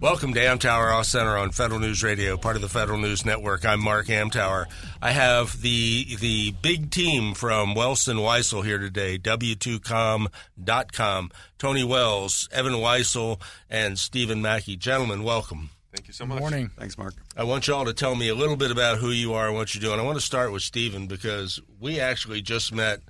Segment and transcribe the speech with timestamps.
[0.00, 3.66] Welcome to Amtower Off Center on Federal News Radio, part of the Federal News Network.
[3.66, 4.66] I'm Mark Amtower.
[5.02, 11.30] I have the the big team from Wellston Weisel here today, W2Comm.com.
[11.58, 14.76] Tony Welz, Evan Weisel, and Stephen Mackey.
[14.76, 15.70] Gentlemen, welcome.
[15.92, 16.38] Thank you so much.
[16.38, 16.70] Morning.
[16.78, 17.14] Thanks, Mark.
[17.36, 19.56] I want you all to tell me a little bit about who you are and
[19.56, 19.98] what you're doing.
[19.98, 23.00] I want to start with Stephen because we actually just met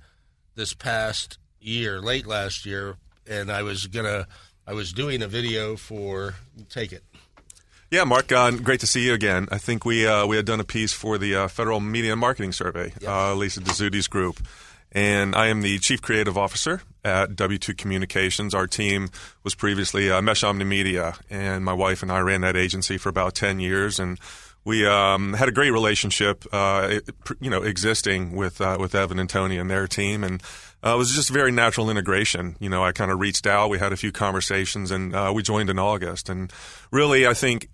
[0.55, 2.95] this past year, late last year,
[3.27, 4.25] and I was gonna
[4.69, 6.35] I was doing a video for
[6.69, 7.03] Take It.
[7.89, 9.47] Yeah, Mark, uh, great to see you again.
[9.51, 12.21] I think we uh, we had done a piece for the uh, Federal Media and
[12.21, 14.39] Marketing Survey, uh, Lisa Dezzutti's group.
[14.91, 18.53] And I am the Chief Creative Officer at W2 Communications.
[18.53, 19.09] Our team
[19.43, 23.09] was previously uh, Mesh Omni Media, and my wife and I ran that agency for
[23.09, 23.99] about 10 years.
[23.99, 24.19] And
[24.65, 26.99] we um, had a great relationship, uh,
[27.39, 30.43] you know, existing with uh, with Evan and Tony and their team, and
[30.85, 32.55] uh, it was just very natural integration.
[32.59, 35.43] You know, I kind of reached out, we had a few conversations, and uh, we
[35.43, 36.29] joined in August.
[36.29, 36.51] And
[36.91, 37.69] really, I think,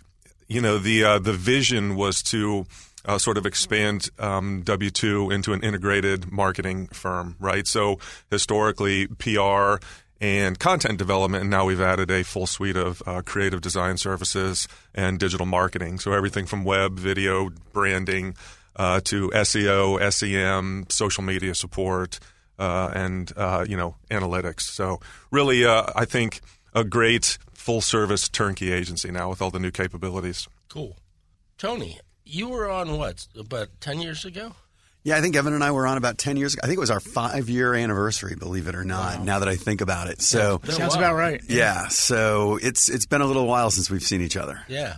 [0.47, 2.65] you know, the uh, the vision was to
[3.05, 7.67] uh, sort of expand um, W2 into an integrated marketing firm, right?
[7.67, 9.77] So historically, PR
[10.21, 14.67] and content development, and now we've added a full suite of uh, creative design services
[14.93, 15.99] and digital marketing.
[15.99, 18.35] So everything from web, video, branding
[18.75, 22.19] uh, to SEO, SEM, social media support,
[22.59, 24.61] and uh, you know analytics.
[24.61, 24.99] So
[25.31, 26.41] really, uh, I think
[26.73, 30.47] a great full service turnkey agency now with all the new capabilities.
[30.69, 30.97] Cool.
[31.57, 34.53] Tony, you were on what about ten years ago?
[35.03, 36.61] Yeah, I think Evan and I were on about 10 years ago.
[36.63, 39.55] I think it was our five year anniversary, believe it or not, now that I
[39.55, 40.19] think about it.
[40.19, 41.43] So, Been Sounds about right.
[41.47, 44.61] yeah, so it's it's been a little while since we've seen each other.
[44.67, 44.97] Yeah.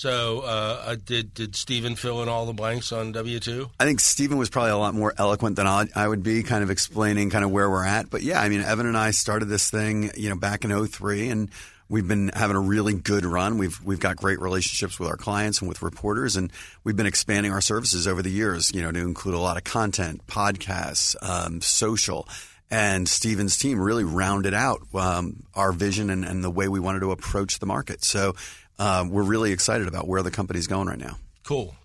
[0.00, 3.68] So uh, uh, did did Stephen fill in all the blanks on W two?
[3.78, 6.62] I think Stephen was probably a lot more eloquent than I, I would be, kind
[6.62, 8.08] of explaining kind of where we're at.
[8.08, 11.28] But yeah, I mean, Evan and I started this thing, you know, back in 03
[11.28, 11.50] and
[11.90, 13.58] we've been having a really good run.
[13.58, 16.50] We've we've got great relationships with our clients and with reporters, and
[16.82, 18.72] we've been expanding our services over the years.
[18.74, 22.26] You know, to include a lot of content, podcasts, um, social.
[22.72, 27.00] And Stephen's team really rounded out um, our vision and, and the way we wanted
[27.00, 28.04] to approach the market.
[28.04, 28.36] So
[28.80, 31.16] um, we're really excited about where the company's going right now.
[31.44, 31.76] Cool.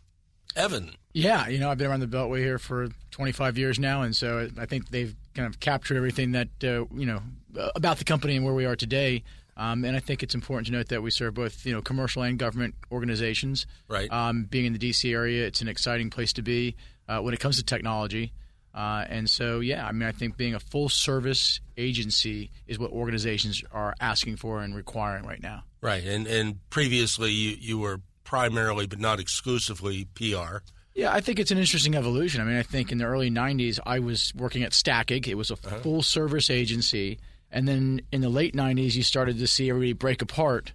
[0.56, 4.16] Evan, Yeah, you know, I've been around the Beltway here for 25 years now, and
[4.16, 7.22] so I think they've kind of captured everything that uh, you know
[7.60, 9.24] uh, about the company and where we are today.
[9.58, 12.24] Um, and I think it's important to note that we serve both, you know, commercial
[12.24, 13.66] and government organizations.
[13.88, 14.12] Right.
[14.12, 15.14] Um, being in the D.C.
[15.14, 16.76] area, it's an exciting place to be
[17.08, 18.34] uh, when it comes to technology.
[18.76, 22.92] Uh, and so, yeah, I mean, I think being a full service agency is what
[22.92, 25.64] organizations are asking for and requiring right now.
[25.82, 26.04] right?
[26.04, 30.58] And and previously you you were primarily but not exclusively PR.
[30.94, 32.42] Yeah, I think it's an interesting evolution.
[32.42, 35.28] I mean, I think in the early 90s, I was working at Stackig.
[35.28, 37.20] It was a full service agency.
[37.52, 40.72] And then in the late 90s, you started to see everybody break apart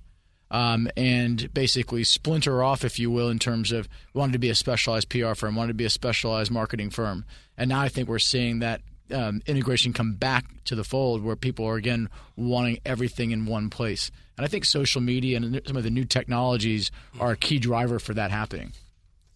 [0.51, 4.55] um, and basically splinter off, if you will, in terms of wanted to be a
[4.55, 7.25] specialized PR firm, wanted to be a specialized marketing firm.
[7.57, 8.81] And now I think we're seeing that
[9.13, 13.71] um, integration come back to the fold where people are, again, wanting everything in one
[13.71, 14.11] place.
[14.37, 17.99] And I think social media and some of the new technologies are a key driver
[17.99, 18.73] for that happening.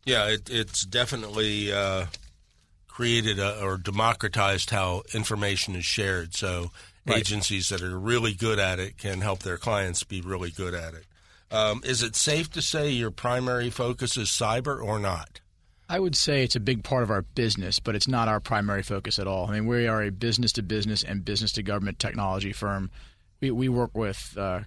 [0.04, 2.06] Yeah, it, it's definitely uh,
[2.88, 6.34] created a, or democratized how information is shared.
[6.34, 6.70] So
[7.09, 10.94] agencies that are really good at it can help their clients be really good at
[10.94, 11.04] it.
[11.50, 15.41] Um, is it safe to say your primary focus is cyber or not?
[15.88, 18.82] I would say it's a big part of our business, but it's not our primary
[18.82, 19.48] focus at all.
[19.48, 22.91] I mean, we are a business to business and business to government technology firm.
[23.41, 24.60] We, we work with uh,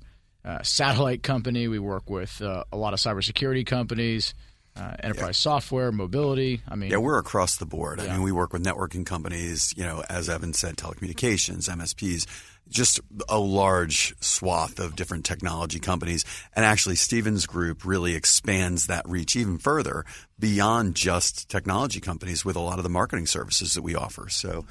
[0.46, 1.68] uh, satellite company.
[1.68, 4.36] We work with uh, a lot of cybersecurity companies,
[4.80, 6.62] uh, enterprise software, mobility.
[6.68, 8.00] I mean, Yeah, we're across the board.
[8.00, 12.26] I mean, we work with networking companies, you know, as Evan said, telecommunications, MSPs,
[12.70, 13.00] just
[13.30, 16.26] a large swath of different technology companies.
[16.56, 20.06] And actually, Stevens Group really expands that reach even further
[20.40, 24.30] beyond just technology companies with a lot of the marketing services that we offer.
[24.30, 24.66] So,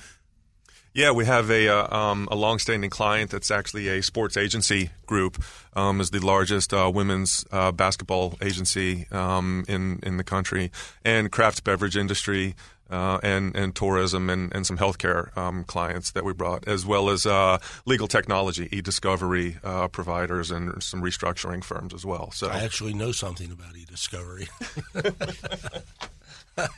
[0.97, 5.45] Yeah, we have a uh, um, a longstanding client that's actually a sports agency group.
[5.75, 10.73] Um, is the largest uh, women's uh, basketball agency um, in in the country,
[11.05, 12.55] and craft beverage industry.
[12.89, 17.11] Uh, and and tourism and, and some healthcare um, clients that we brought, as well
[17.11, 22.31] as uh, legal technology, e-discovery uh, providers, and some restructuring firms as well.
[22.31, 24.47] So I actually know something about e-discovery.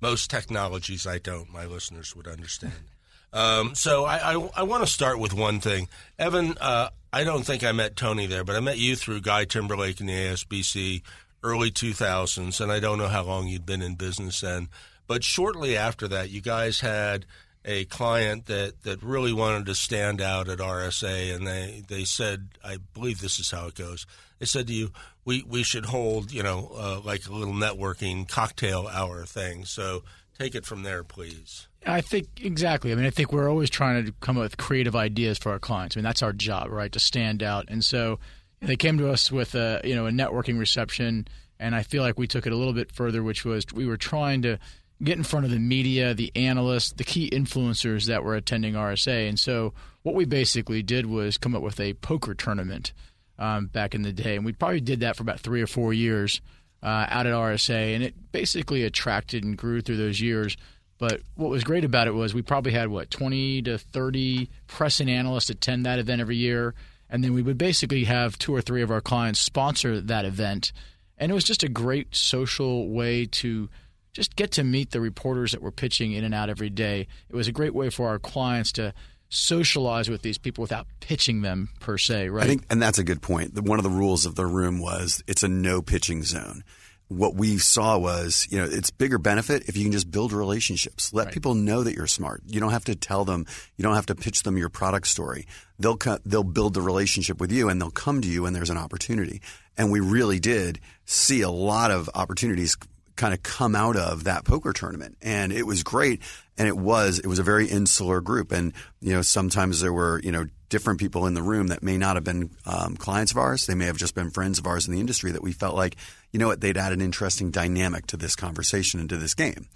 [0.00, 1.52] Most technologies I don't.
[1.52, 2.93] My listeners would understand.
[3.34, 5.88] Um, so I, I, I want to start with one thing,
[6.18, 6.56] Evan.
[6.60, 10.00] Uh, I don't think I met Tony there, but I met you through Guy Timberlake
[10.00, 11.02] in the ASBC
[11.42, 14.68] early 2000s, and I don't know how long you'd been in business then.
[15.06, 17.26] But shortly after that, you guys had
[17.64, 22.48] a client that, that really wanted to stand out at RSA, and they, they said,
[22.64, 24.06] I believe this is how it goes.
[24.38, 24.92] They said to you,
[25.24, 29.64] we, we should hold, you know, uh, like a little networking cocktail hour thing.
[29.64, 30.04] So
[30.38, 31.66] take it from there, please.
[31.86, 32.92] I think exactly.
[32.92, 35.58] I mean, I think we're always trying to come up with creative ideas for our
[35.58, 35.96] clients.
[35.96, 36.90] I mean, that's our job, right?
[36.92, 37.66] To stand out.
[37.68, 38.18] And so
[38.60, 41.28] they came to us with a you know a networking reception,
[41.58, 43.96] and I feel like we took it a little bit further, which was we were
[43.96, 44.58] trying to
[45.02, 49.28] get in front of the media, the analysts, the key influencers that were attending RSA.
[49.28, 52.92] And so what we basically did was come up with a poker tournament
[53.38, 55.92] um, back in the day, and we probably did that for about three or four
[55.92, 56.40] years
[56.82, 60.56] uh, out at RSA, and it basically attracted and grew through those years.
[60.98, 65.00] But what was great about it was we probably had what 20 to 30 press
[65.00, 66.74] and analysts attend that event every year,
[67.10, 70.72] and then we would basically have two or three of our clients sponsor that event,
[71.18, 73.68] and it was just a great social way to
[74.12, 77.08] just get to meet the reporters that were pitching in and out every day.
[77.28, 78.94] It was a great way for our clients to
[79.28, 82.44] socialize with these people without pitching them per se, right?
[82.44, 83.60] I think, and that's a good point.
[83.60, 86.62] One of the rules of the room was it's a no pitching zone.
[87.08, 91.12] What we saw was, you know, it's bigger benefit if you can just build relationships.
[91.12, 91.34] Let Right.
[91.34, 92.42] people know that you're smart.
[92.46, 93.46] You don't have to tell them.
[93.76, 95.46] You don't have to pitch them your product story.
[95.78, 98.70] They'll co- they'll build the relationship with you, and they'll come to you when there's
[98.70, 99.42] an opportunity.
[99.76, 102.76] And we really did see a lot of opportunities
[103.16, 105.16] kind of come out of that poker tournament.
[105.22, 106.22] And it was great
[106.56, 108.52] and it was it was a very insular group.
[108.52, 111.96] And you know sometimes there were you know different people in the room that may
[111.96, 113.66] not have been um, clients of ours.
[113.66, 115.96] They may have just been friends of ours in the industry that we felt like
[116.32, 119.68] you know what they'd add an interesting dynamic to this conversation and to this game.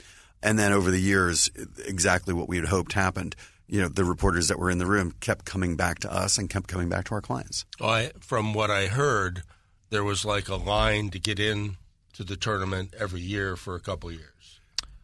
[0.43, 1.51] And then over the years
[1.85, 3.35] exactly what we had hoped happened
[3.69, 6.51] you know the reporters that were in the room kept coming back to us and
[6.51, 7.65] kept coming back to our clients.
[7.81, 9.43] I, from what I heard,
[9.91, 11.77] there was like a line to get in
[12.19, 14.61] to the tournament every year for a couple years.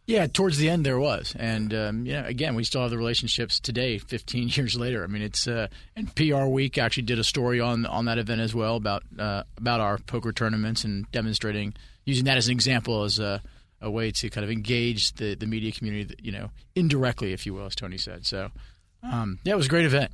[0.07, 3.59] Yeah, towards the end there was, and um, yeah, again, we still have the relationships
[3.59, 5.03] today, 15 years later.
[5.03, 8.39] I mean, it's uh, and PR Week actually did a story on on that event
[8.41, 11.73] as well about uh, about our poker tournaments and demonstrating
[12.05, 13.41] using that as an example as a,
[13.81, 17.55] a way to kind of engage the the media community, you know, indirectly, if you
[17.55, 18.27] will, as Tony said.
[18.27, 18.51] So,
[19.01, 20.11] um, yeah, it was a great event.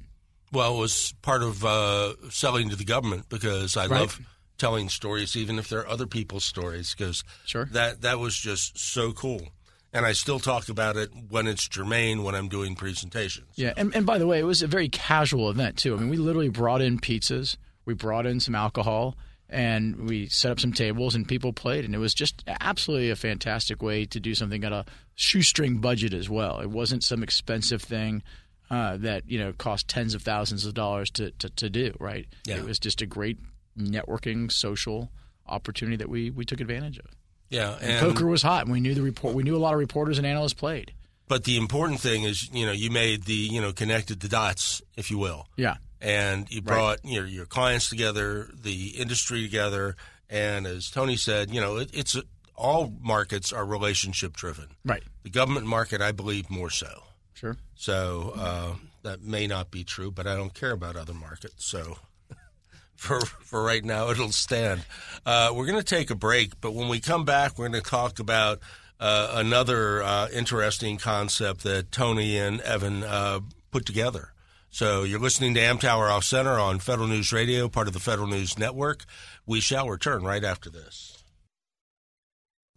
[0.53, 4.00] Well, it was part of uh, selling to the government because I Right.
[4.01, 4.21] love
[4.61, 7.65] telling stories, even if they're other people's stories, because Sure.
[7.73, 9.49] that that was just so cool.
[9.93, 13.47] And I still talk about it when it's germane when I'm doing presentations.
[13.55, 15.93] Yeah, and, and by the way, it was a very casual event too.
[15.93, 19.17] I mean, we literally brought in pizzas, we brought in some alcohol,
[19.49, 23.17] and we set up some tables, and people played, and it was just absolutely a
[23.17, 24.85] fantastic way to do something at a
[25.15, 26.61] shoestring budget as well.
[26.61, 28.23] It wasn't some expensive thing
[28.69, 31.93] uh, that you know cost tens of thousands of dollars to to, to do.
[31.99, 32.27] Right?
[32.45, 32.57] Yeah.
[32.59, 33.39] It was just a great
[33.87, 35.11] networking social
[35.47, 37.05] opportunity that we we took advantage of.
[37.49, 39.35] Yeah, And and poker was hot, and we knew the report.
[39.35, 40.93] We knew a lot of reporters and analysts played.
[41.27, 44.81] but the important thing is, you know, you made the you know connected the dots,
[44.95, 45.47] if you will.
[45.57, 45.75] Yeah.
[45.99, 49.95] and you brought your your clients together, the industry together,
[50.29, 52.15] and as Tony said, you know, it, it's
[52.55, 54.67] all markets are relationship driven.
[54.85, 55.03] Right.
[55.23, 57.03] The government market, I believe, more so.
[57.33, 57.57] Sure.
[57.75, 61.65] So uh, that may not be true, but I don't care about other markets.
[61.65, 61.97] So
[63.01, 64.86] for for right now, it'll stand.
[65.25, 67.89] Uh, we're going to take a break, but when we come back, we're going to
[67.89, 68.60] talk about
[69.00, 73.39] uh, another uh, interesting concept that Tony and Evan uh,
[73.72, 74.34] put together.
[74.70, 78.27] So you're listening to Amtower Off Center on Federal News Radio, part of the Federal
[78.27, 79.05] News Network.
[79.48, 81.20] We shall return right after this.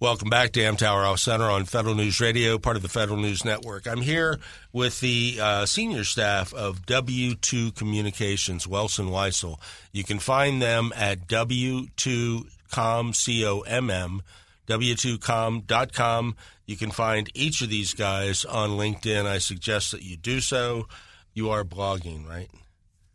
[0.00, 3.44] Welcome back to Amtower Off Center on Federal News Radio, part of the Federal News
[3.44, 3.86] Network.
[3.86, 4.40] I'm here
[4.72, 9.60] with the uh, senior staff of W2 Communications, Welson Weisel.
[9.92, 14.22] You can find them at W2Com, C-O-M-M,
[14.66, 16.36] W2Comm.com.
[16.66, 19.26] You can find each of these guys on LinkedIn.
[19.26, 20.88] I suggest that you do so.
[21.34, 22.50] You are blogging, right?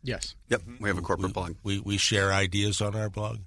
[0.02, 0.34] Yes.
[0.48, 3.40] yep we have a corporate blog We, we share ideas on our blog.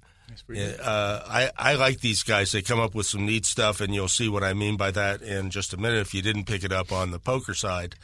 [0.48, 2.52] Yeah, uh, I, I like these guys.
[2.52, 5.22] They come up with some neat stuff, and you'll see what I mean by that
[5.22, 7.94] in just a minute if you didn't pick it up on the poker side.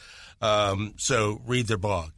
[0.40, 2.10] Um, so read their blog.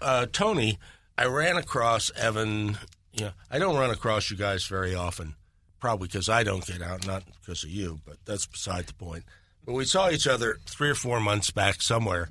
[0.00, 0.78] Uh, Tony,
[1.16, 2.78] I ran across Evan.
[3.12, 5.34] You know, I don't run across you guys very often,
[5.78, 9.24] probably because I don't get out, not because of you, but that's beside the point.
[9.64, 12.30] But we saw each other three or four months back somewhere.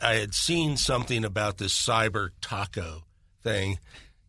[0.00, 3.02] I had seen something about this cyber taco
[3.42, 3.78] thing,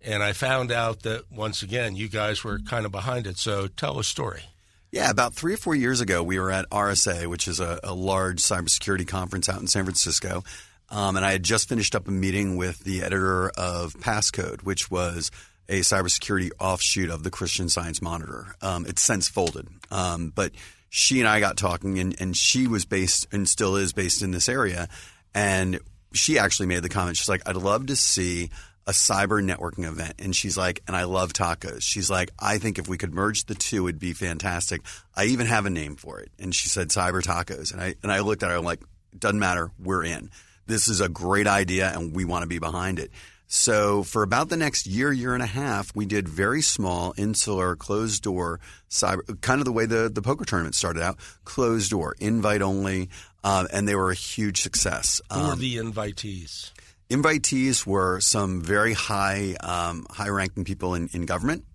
[0.06, 3.38] and I found out that once again, you guys were kind of behind it.
[3.38, 4.44] So tell a story.
[4.92, 7.94] Yeah, about three or four years ago, we were at RSA, which is a, a
[7.94, 10.44] large cybersecurity conference out in San Francisco.
[10.90, 14.92] Um, and I had just finished up a meeting with the editor of Passcode, which
[14.92, 15.32] was
[15.70, 18.56] a cybersecurity offshoot of the Christian Science Monitor.
[18.62, 19.70] Um, it's since folded.
[19.90, 20.52] Um, but
[20.90, 24.32] she and I got talking, and, and she was based and still is based in
[24.32, 24.90] this area.
[25.34, 25.80] And
[26.12, 28.50] she actually made the comment, she's like, I'd love to see
[28.88, 30.16] a cyber networking event.
[30.20, 31.82] And she's like, and I love tacos.
[31.82, 34.82] She's like, I think if we could merge the two, it'd be fantastic.
[35.16, 36.32] I even have a name for it.
[36.40, 37.74] And she said cyber tacos.
[37.74, 38.82] And I, and I looked at her, I'm like,
[39.18, 39.72] doesn't matter.
[39.80, 40.32] We're in.
[40.66, 43.12] This is a great idea and we want to be behind it.
[43.54, 47.76] So for about the next year, year and a half, we did very small, insular,
[47.76, 52.16] closed door cyber, kind of the way the, the poker tournament started out, closed door,
[52.22, 53.10] invite only,
[53.44, 55.22] um, and they were a huge success.
[55.34, 56.72] Who were the invitees?
[57.12, 61.66] Invitees were some very high, um, high-ranking people in, in government,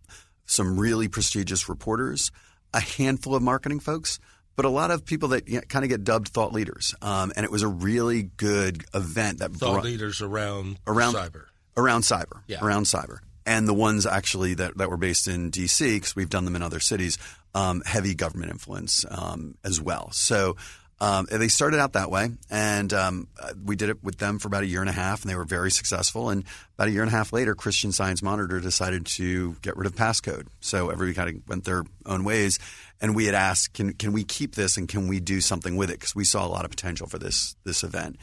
[0.46, 2.32] some really prestigious reporters,
[2.72, 4.18] a handful of marketing folks,
[4.56, 6.94] but a lot of people that you know, kind of get dubbed thought leaders.
[7.02, 11.12] Um, and it was a really good event that brought thought brought, leaders around around
[11.12, 11.44] cyber,
[11.76, 12.64] around cyber, yeah.
[12.64, 15.96] around cyber, and the ones actually that that were based in D.C.
[15.96, 17.18] because we've done them in other cities.
[17.54, 20.10] Um, heavy government influence um, as well.
[20.12, 20.56] So
[20.98, 23.28] um, they started out that way, and um,
[23.62, 25.44] we did it with them for about a year and a half, and they were
[25.44, 26.30] very successful.
[26.30, 29.86] And about a year and a half later, Christian Science Monitor decided to get rid
[29.86, 30.46] of passcode.
[30.60, 32.58] So everybody kind of went their own ways,
[32.98, 35.90] and we had asked, "Can can we keep this, and can we do something with
[35.90, 38.16] it?" Because we saw a lot of potential for this this event.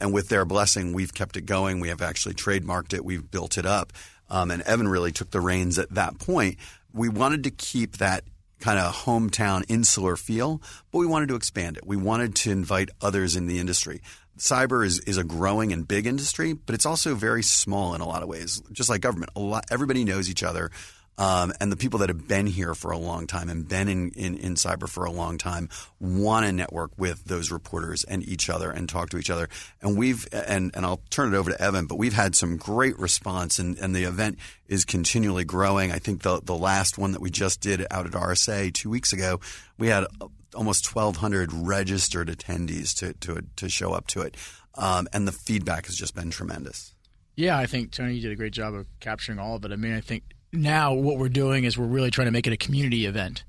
[0.00, 1.80] And with their blessing, we've kept it going.
[1.80, 3.04] We have actually trademarked it.
[3.04, 3.92] We've built it up.
[4.30, 6.58] Um, and Evan really took the reins at that point.
[6.92, 8.22] We wanted to keep that
[8.60, 10.60] kind of hometown insular feel,
[10.90, 11.86] but we wanted to expand it.
[11.86, 14.00] We wanted to invite others in the industry.
[14.38, 18.06] Cyber is, is a growing and big industry, but it's also very small in a
[18.06, 18.62] lot of ways.
[18.70, 20.70] Just like government, a lot everybody knows each other.
[21.18, 24.10] Um, and the people that have been here for a long time and been in,
[24.12, 25.68] in, in cyber for a long time
[26.00, 29.48] want to network with those reporters and each other and talk to each other.
[29.82, 32.96] And we've and and I'll turn it over to Evan, but we've had some great
[32.98, 35.90] response and, and the event is continually growing.
[35.90, 39.12] I think the the last one that we just did out at RSA two weeks
[39.12, 39.40] ago,
[39.76, 40.06] we had
[40.54, 44.36] almost 1,200 registered attendees to to to show up to it,
[44.76, 46.94] um, and the feedback has just been tremendous.
[47.34, 49.72] Yeah, I think Tony you did a great job of capturing all of it.
[49.72, 52.52] I mean, I think now what we're doing is we're really trying to make it
[52.52, 53.44] a community event.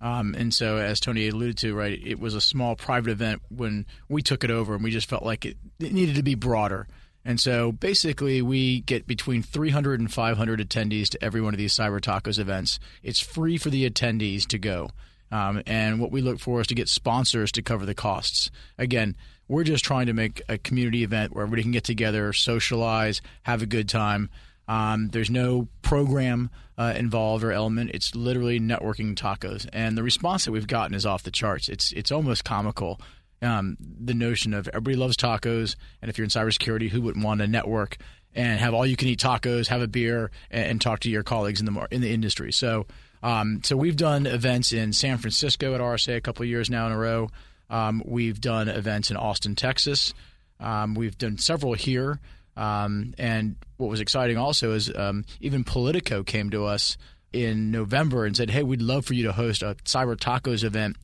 [0.00, 3.86] Um, and so, as Tony alluded to, right, it was a small private event when
[4.08, 6.88] we took it over, and we just felt like it, it needed to be broader.
[7.24, 11.72] And so, basically, we get between 300 and 500 attendees to every one of these
[11.72, 12.80] Cyber Tacos events.
[13.04, 14.90] It's free for the attendees to go.
[15.30, 18.50] Um, and what we look for is to get sponsors to cover the costs.
[18.76, 19.16] Again,
[19.48, 23.62] we're just trying to make a community event where everybody can get together, socialize, have
[23.62, 24.30] a good time.
[24.68, 27.90] Um, there's no program uh, involved or element.
[27.94, 31.68] It's literally networking tacos, and the response that we've gotten is off the charts.
[31.68, 33.00] It's it's almost comical.
[33.40, 37.40] Um, the notion of everybody loves tacos, and if you're in cybersecurity, who wouldn't want
[37.40, 37.96] to network
[38.34, 41.22] and have all you can eat tacos, have a beer, and, and talk to your
[41.22, 42.52] colleagues in the in the industry?
[42.52, 42.86] So,
[43.22, 46.86] um, so we've done events in San Francisco at RSA a couple of years now
[46.86, 47.30] in a row.
[47.68, 50.14] Um, we've done events in Austin, Texas.
[50.60, 52.20] Um, we've done several here.
[52.56, 56.96] Um, and what was exciting also is um, even Politico came to us
[57.32, 60.96] in November and said, "Hey, we'd love for you to host a Cyber Tacos event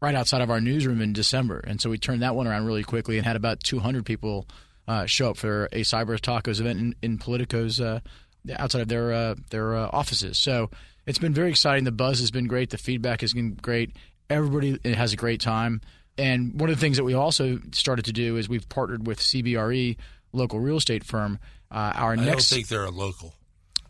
[0.00, 2.84] right outside of our newsroom in December." And so we turned that one around really
[2.84, 4.46] quickly and had about 200 people
[4.86, 8.00] uh, show up for a Cyber Tacos event in, in Politico's uh,
[8.56, 10.38] outside of their uh, their uh, offices.
[10.38, 10.70] So
[11.06, 11.84] it's been very exciting.
[11.84, 12.70] The buzz has been great.
[12.70, 13.96] The feedback has been great.
[14.30, 15.80] Everybody has a great time.
[16.16, 19.18] And one of the things that we also started to do is we've partnered with
[19.18, 19.96] CBRE
[20.34, 21.38] local real estate firm.
[21.70, 23.34] Uh, our next I next, don't think they're a local.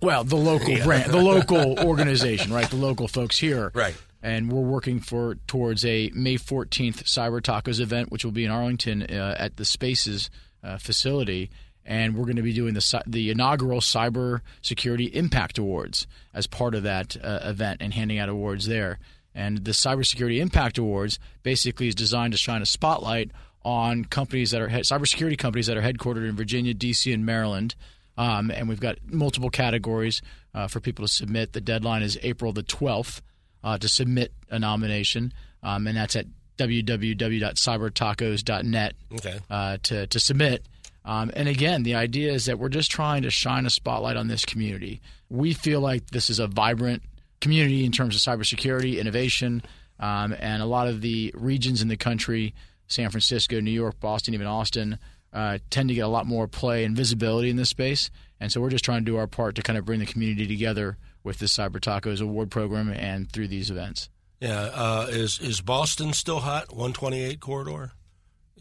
[0.00, 0.84] Well, the local yeah.
[0.84, 2.68] brand, the local organization, right?
[2.68, 3.94] The local folks here, right?
[4.22, 8.50] And we're working for towards a May 14th Cyber Tacos event, which will be in
[8.50, 10.30] Arlington uh, at the Spaces
[10.62, 11.50] uh, facility.
[11.86, 16.74] And we're going to be doing the the inaugural Cyber Security Impact Awards as part
[16.74, 18.98] of that uh, event and handing out awards there.
[19.34, 23.32] And the Cybersecurity Impact Awards basically is designed to shine a spotlight
[23.64, 27.74] on companies that are cybersecurity companies that are headquartered in Virginia, D.C., and Maryland.
[28.16, 30.22] Um, and we've got multiple categories
[30.54, 31.52] uh, for people to submit.
[31.52, 33.20] The deadline is April the 12th
[33.64, 36.26] uh, to submit a nomination, um, and that's at
[36.58, 39.40] www.cybertacos.net Okay.
[39.50, 40.64] uh, to, to submit.
[41.04, 44.28] Um, and again, the idea is that we're just trying to shine a spotlight on
[44.28, 45.00] this community.
[45.28, 47.02] We feel like this is a vibrant
[47.40, 49.62] community in terms of cybersecurity, innovation,
[50.00, 52.54] um, and a lot of the regions in the country,
[52.86, 54.98] San Francisco, New York, Boston, even Austin,
[55.32, 58.10] uh, tend to get a lot more play and visibility in this space.
[58.40, 60.46] And so we're just trying to do our part to kind of bring the community
[60.46, 64.08] together with this Cyber Tacos Award program and through these events.
[64.40, 64.70] Yeah.
[64.72, 66.68] Uh, is is Boston still hot?
[66.68, 67.92] 128 corridor.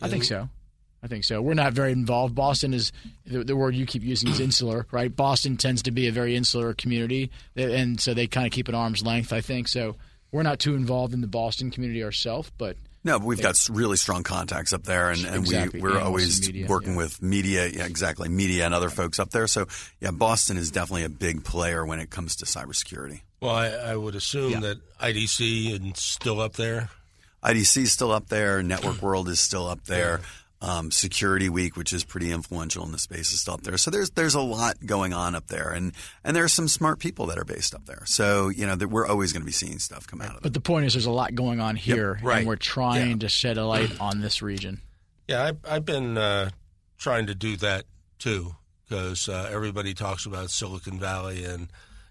[0.02, 0.50] I think so.
[1.04, 1.42] I think so.
[1.42, 2.34] We're not very involved.
[2.34, 2.94] Boston is
[3.26, 5.14] the, the word you keep using is insular, right?
[5.14, 8.76] Boston tends to be a very insular community, and so they kind of keep at
[8.76, 9.34] arm's length.
[9.34, 9.98] I think so.
[10.32, 13.98] We're not too involved in the Boston community ourselves, but No, but we've got really
[13.98, 15.82] strong contacts up there, and, and Exactly.
[15.82, 16.98] we, we're Analysts always media, working yeah.
[16.98, 19.46] with media, yeah, exactly, media and other folks up there.
[19.48, 19.68] So,
[20.00, 23.22] yeah, Boston is definitely a big player when it comes to cybersecurity.
[23.42, 26.90] Well, I, I would assume that IDC is still up there.
[27.44, 28.64] IDC is still up there.
[28.64, 30.22] Network World is still up there.
[30.66, 33.78] Um, Security Week, which is pretty influential in the space, is still up there.
[33.78, 35.92] So there's there's a lot going on up there, and
[36.24, 38.04] and there are some smart people that are based up there.
[38.06, 40.44] So you know that we're always going to be seeing stuff come out of it.
[40.44, 42.38] but the point is, there's a lot going on here, right.
[42.40, 43.18] and we're trying Yeah.
[43.18, 44.80] to shed a light on this region.
[45.28, 46.50] Yeah, I, I've been uh,
[46.98, 47.84] trying to do that
[48.18, 48.56] too
[48.88, 51.68] because uh, everybody talks about Silicon Valley, and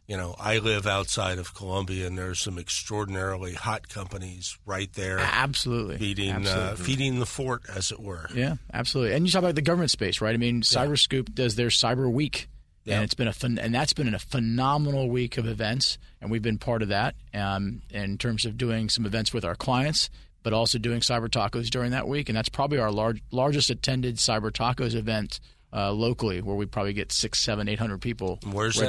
[0.07, 5.19] you know, I live outside of Columbia, and there's some extraordinarily hot companies right there
[5.21, 8.29] Absolutely, feeding uh, feeding the fort, as it were.
[8.35, 9.15] Yeah, absolutely.
[9.15, 10.35] And you talk about the government space, right?
[10.35, 12.49] I mean, CyberScoop does their Cyber Week,
[12.85, 12.97] Yeah.
[12.97, 16.43] and it's been a fun, and that's been a phenomenal week of events, and we've
[16.43, 20.11] been part of that um, in terms of doing some events with our clients,
[20.43, 24.17] but also doing Cyber Tacos during that week, and that's probably our large, largest attended
[24.17, 25.39] Cyber Tacos event
[25.73, 28.89] uh, locally, where we probably get six, seven, eight hundred people Where's that?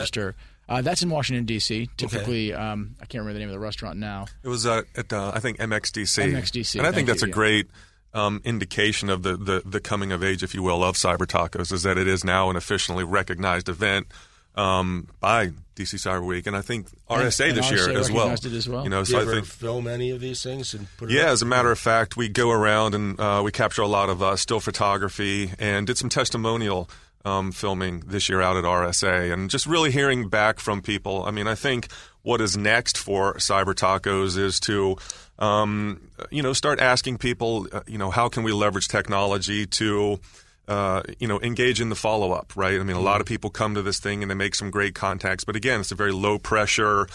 [0.74, 0.88] Register.
[0.88, 1.90] Uh, that's in Washington D.C.
[1.98, 4.26] Typically, um, I can't remember the name of the restaurant now.
[4.44, 6.34] It was uh, at uh, I think MXDC.
[6.34, 7.34] MXDC, and I thank think that's you, a yeah.
[7.34, 7.68] great
[8.14, 11.72] um, indication of the, the the coming of age, if you will, of Cyber Tacos.
[11.72, 14.08] Is that it is now an officially recognized event
[14.56, 18.32] um, by DC Cyber Week, and I think RSA and this year RSA as well.
[18.32, 18.84] it as well.
[18.84, 21.10] You know, Do so you I ever think film any of these things and put
[21.10, 21.30] it yeah, up?
[21.30, 24.22] as a matter of fact, we go around and uh, we capture a lot of
[24.22, 26.90] uh, still photography and did some testimonial
[27.26, 31.24] um, filming this year out at RSA and just really hearing back from people.
[31.26, 31.88] I mean, I think
[32.22, 34.98] what is next for Cyber Tacos is to,
[35.40, 36.02] um,
[36.32, 40.20] you know, start asking people, uh, you know, how can we leverage technology to.
[40.66, 42.80] Uh, you know, engage in the follow up, right?
[42.80, 44.96] I mean, a lot of people come to this thing and they make some great
[44.96, 47.06] contacts, but again, it's a very low pressure,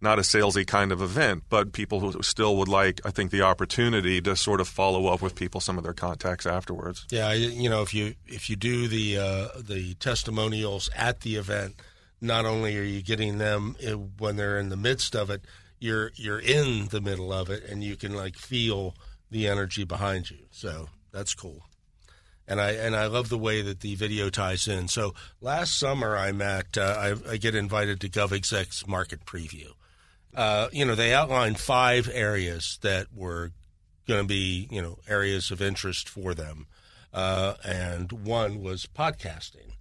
[0.00, 3.42] not a salesy kind of event, but people who still would like, I think, the
[3.42, 7.06] opportunity to sort of follow up with people, some of their contacts afterwards.
[7.10, 11.76] Yeah, you know, if you if you do the uh, the testimonials at the event,
[12.20, 15.42] not only are you getting them uh, when they're in the midst of it,
[15.78, 18.94] you're you're in the middle of it, and you can like feel
[19.30, 20.46] the energy behind you.
[20.50, 21.64] So that's cool.
[22.46, 24.88] And I and I love the way that the video ties in.
[24.88, 29.72] So last summer, I'm at uh, I, I get invited to GovExec's market preview.
[30.36, 33.52] Uh, you know, they outlined five areas that were
[34.06, 36.66] going to be you know areas of interest for them,
[37.12, 39.72] uh, and one was podcasting.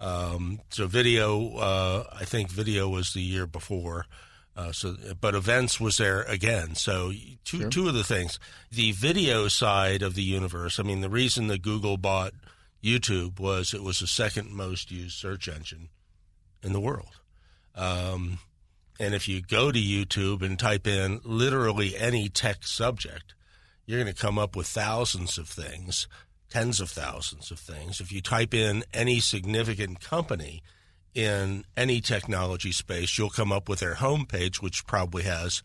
[0.00, 4.06] Um, so video, uh, I think video was the year before.
[4.54, 6.74] Uh, so, but events was there again.
[6.74, 7.12] So,
[7.44, 8.38] two two of the things,
[8.70, 10.78] the video side of the universe.
[10.78, 12.34] I mean, the reason that Google bought
[12.84, 15.88] YouTube was it was the second most used search engine
[16.62, 17.20] in the world.
[17.74, 18.40] Um,
[19.02, 23.34] and if you go to YouTube and type in literally any tech subject,
[23.84, 26.06] you're going to come up with thousands of things,
[26.48, 28.00] tens of thousands of things.
[28.00, 30.62] If you type in any significant company
[31.16, 35.64] in any technology space, you'll come up with their homepage, which probably has,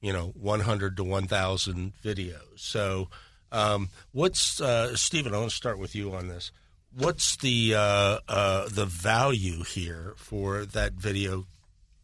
[0.00, 2.38] you know, 100 to 1,000 videos.
[2.54, 3.08] So,
[3.50, 5.34] um, what's uh, Stephen?
[5.34, 6.52] I want to start with you on this.
[6.96, 11.46] What's the uh, uh, the value here for that video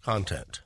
[0.02, 0.61] content?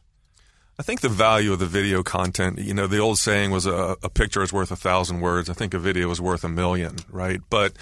[0.78, 3.96] I think the value of the video content, you know, the old saying was a,
[4.02, 5.48] a picture is worth a thousand words.
[5.48, 7.40] I think a video is worth a million, right?
[7.48, 7.72] But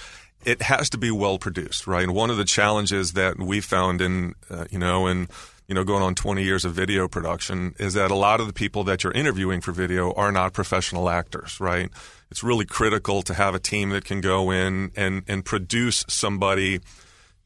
[0.45, 2.05] it has to be well produced, right?
[2.05, 5.29] And one of the challenges that we found in, uh, you know, in,
[5.67, 8.53] you know, going on 20 years of video production is that a lot of the
[8.53, 11.91] people that you're interviewing for video are not professional actors, right?
[12.31, 16.81] It's really critical to have a team that can go in and, and produce somebody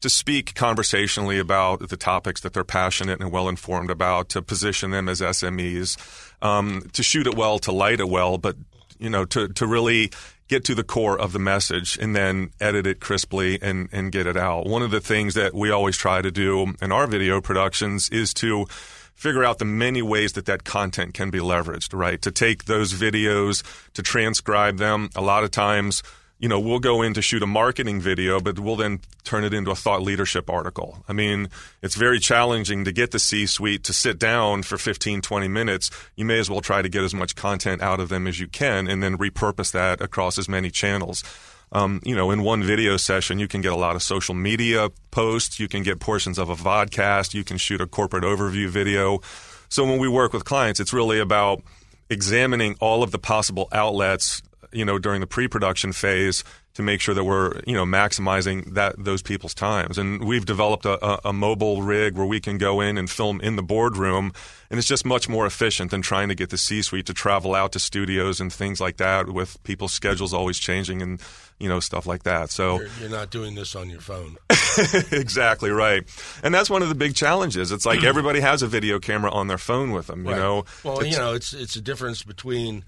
[0.01, 4.91] to speak conversationally about the topics that they're passionate and well informed about, to position
[4.91, 5.97] them as SMEs,
[6.41, 8.55] um, to shoot it well, to light it well, but
[8.97, 10.11] you know, to to really
[10.49, 14.25] get to the core of the message and then edit it crisply and, and get
[14.25, 14.65] it out.
[14.65, 18.33] One of the things that we always try to do in our video productions is
[18.35, 18.65] to
[19.13, 22.21] figure out the many ways that that content can be leveraged, right?
[22.23, 25.09] To take those videos, to transcribe them.
[25.15, 26.01] A lot of times,
[26.39, 29.53] you know, we'll go in to shoot a marketing video, but we'll then turn it
[29.53, 31.03] into a thought leadership article.
[31.07, 31.49] I mean,
[31.81, 35.91] it's very challenging to get the C suite to sit down for 15, 20 minutes.
[36.15, 38.47] You may as well try to get as much content out of them as you
[38.47, 41.25] can and then repurpose that across as many channels.
[41.73, 44.89] Um, you know, in one video session, you can get a lot of social media
[45.11, 49.19] posts, you can get portions of a vodcast, you can shoot a corporate overview video.
[49.67, 51.61] So when we work with clients, it's really about
[52.09, 54.41] examining all of the possible outlets
[54.71, 56.43] you know, during the pre-production phase
[56.75, 59.97] to make sure that we're, you know, maximizing that those people's times.
[59.97, 63.41] And we've developed a, a, a, mobile rig where we can go in and film
[63.41, 64.31] in the boardroom,
[64.69, 67.73] and it's just much more efficient than trying to get the C-suite to travel out
[67.73, 71.19] to studios and things like that with people's schedules always changing and
[71.59, 72.49] you know stuff like that.
[72.49, 74.37] So you're, you're not doing this on your phone.
[75.11, 76.03] exactly right,
[76.43, 77.71] and that's one of the big challenges.
[77.73, 80.23] It's like everybody has a video camera on their phone with them.
[80.23, 80.37] You right.
[80.37, 82.85] know, well, you know, it's it's a difference between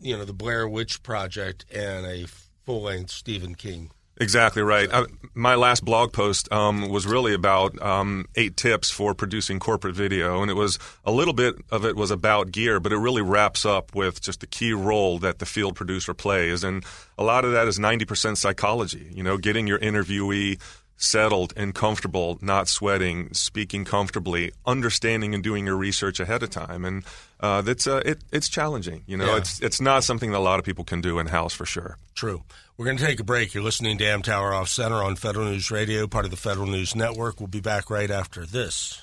[0.00, 2.26] you know the Blair Witch Project and a
[2.64, 3.90] full length Stephen King.
[4.20, 4.90] Exactly right.
[4.90, 9.94] Uh, my last blog post um, was really about um, eight tips for producing corporate
[9.94, 13.22] video, and it was a little bit of it was about gear, but it really
[13.22, 16.84] wraps up with just the key role that the field producer plays, and
[17.16, 19.08] a lot of that is ninety percent psychology.
[19.12, 20.60] You know, getting your interviewee
[20.98, 26.84] settled and comfortable, not sweating, speaking comfortably, understanding and doing your research ahead of time,
[26.84, 27.04] and
[27.40, 29.04] uh, that's uh, it, it's challenging.
[29.06, 29.36] You know, yeah.
[29.38, 31.96] it's it's not something that a lot of people can do in house for sure.
[32.14, 32.42] True.
[32.76, 33.54] We're going to take a break.
[33.54, 36.94] You're listening to Amtower Off Center on Federal News Radio, part of the Federal News
[36.94, 37.40] Network.
[37.40, 39.00] We'll be back right after this.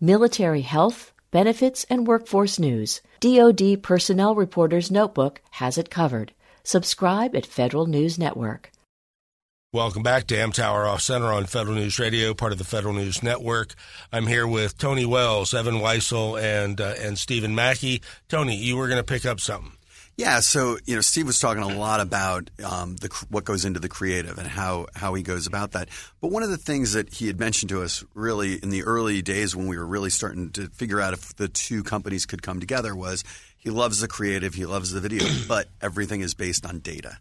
[0.00, 3.00] Military health, benefits, and workforce news.
[3.20, 6.32] DoD Personnel Reporter's Notebook has it covered.
[6.64, 8.72] Subscribe at Federal News Network.
[9.74, 13.22] Welcome back to Amtower Off Center on Federal News Radio, part of the Federal News
[13.22, 13.72] Network.
[14.12, 18.02] I'm here with Tony Welz, Evan Weisel, and uh, and Stephen Mackey.
[18.28, 19.72] Tony, you were going to pick up something.
[20.18, 23.80] Yeah, so you know, Steve was talking a lot about um, the what goes into
[23.80, 25.88] the creative and how how he goes about that.
[26.20, 29.22] But one of the things that he had mentioned to us, really in the early
[29.22, 32.60] days when we were really starting to figure out if the two companies could come
[32.60, 33.24] together, was
[33.56, 37.16] he loves the creative, he loves the video, but everything is based on data.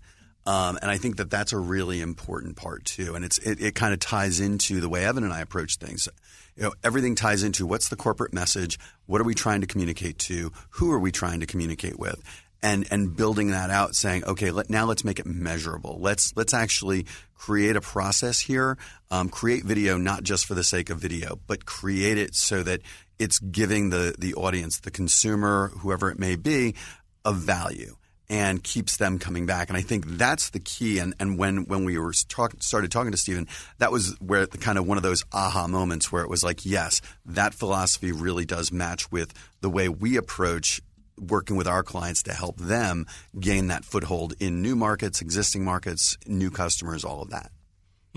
[0.45, 3.15] Um, and I think that that's a really important part too.
[3.15, 6.07] And it's it, it kind of ties into the way Evan and I approach things.
[6.55, 10.17] You know, everything ties into what's the corporate message, what are we trying to communicate
[10.19, 12.21] to, who are we trying to communicate with,
[12.63, 15.97] and and building that out, saying, okay, let, now let's make it measurable.
[15.99, 18.77] Let's let's actually create a process here,
[19.11, 22.81] um, create video not just for the sake of video, but create it so that
[23.19, 26.75] it's giving the the audience, the consumer, whoever it may be,
[27.23, 27.95] a value
[28.31, 29.67] and keeps them coming back.
[29.67, 30.99] And I think that's the key.
[30.99, 33.45] And, and when, when we were talk, started talking to Stephen,
[33.79, 36.65] that was where the, kind of one of those aha moments where it was like,
[36.65, 40.81] yes, that philosophy really does match with the way we approach
[41.19, 43.05] working with our clients to help them
[43.37, 47.51] gain that foothold in new markets, existing markets, new customers, all of that.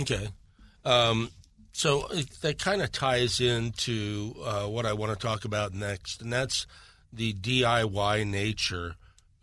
[0.01, 0.29] Okay.
[0.85, 1.29] Um,
[1.73, 2.09] so
[2.43, 6.69] that kind of ties into uh, what I want to talk about next, and that's
[7.13, 8.95] the DIY nature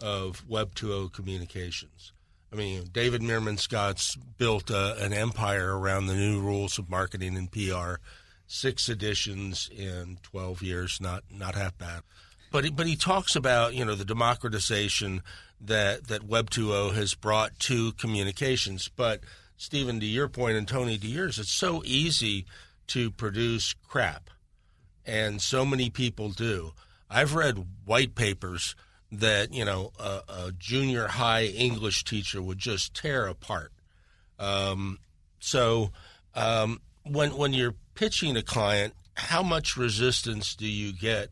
[0.01, 2.13] of Web 2.0 communications.
[2.51, 7.37] I mean, David Meerman Scott's built uh, an empire around the new rules of marketing
[7.37, 7.95] and PR.
[8.45, 12.01] Six editions in 12 years, not not half bad.
[12.51, 15.21] But he, but he talks about you know the democratization
[15.61, 18.89] that that Web 2.0 has brought to communications.
[18.93, 19.21] But
[19.55, 22.45] Stephen, to your point, and Tony, to yours, it's so easy
[22.87, 24.29] to produce crap,
[25.05, 26.73] and so many people do.
[27.09, 28.75] I've read white papers
[29.11, 33.71] that you know a, a junior high English teacher would just tear apart.
[34.39, 34.99] Um,
[35.39, 35.91] so
[36.35, 41.29] um, when when you're pitching a client, how much resistance do you get,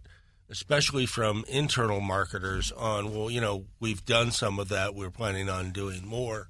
[0.50, 5.50] especially from internal marketers, on well, you know, we've done some of that, we're planning
[5.50, 6.50] on doing more.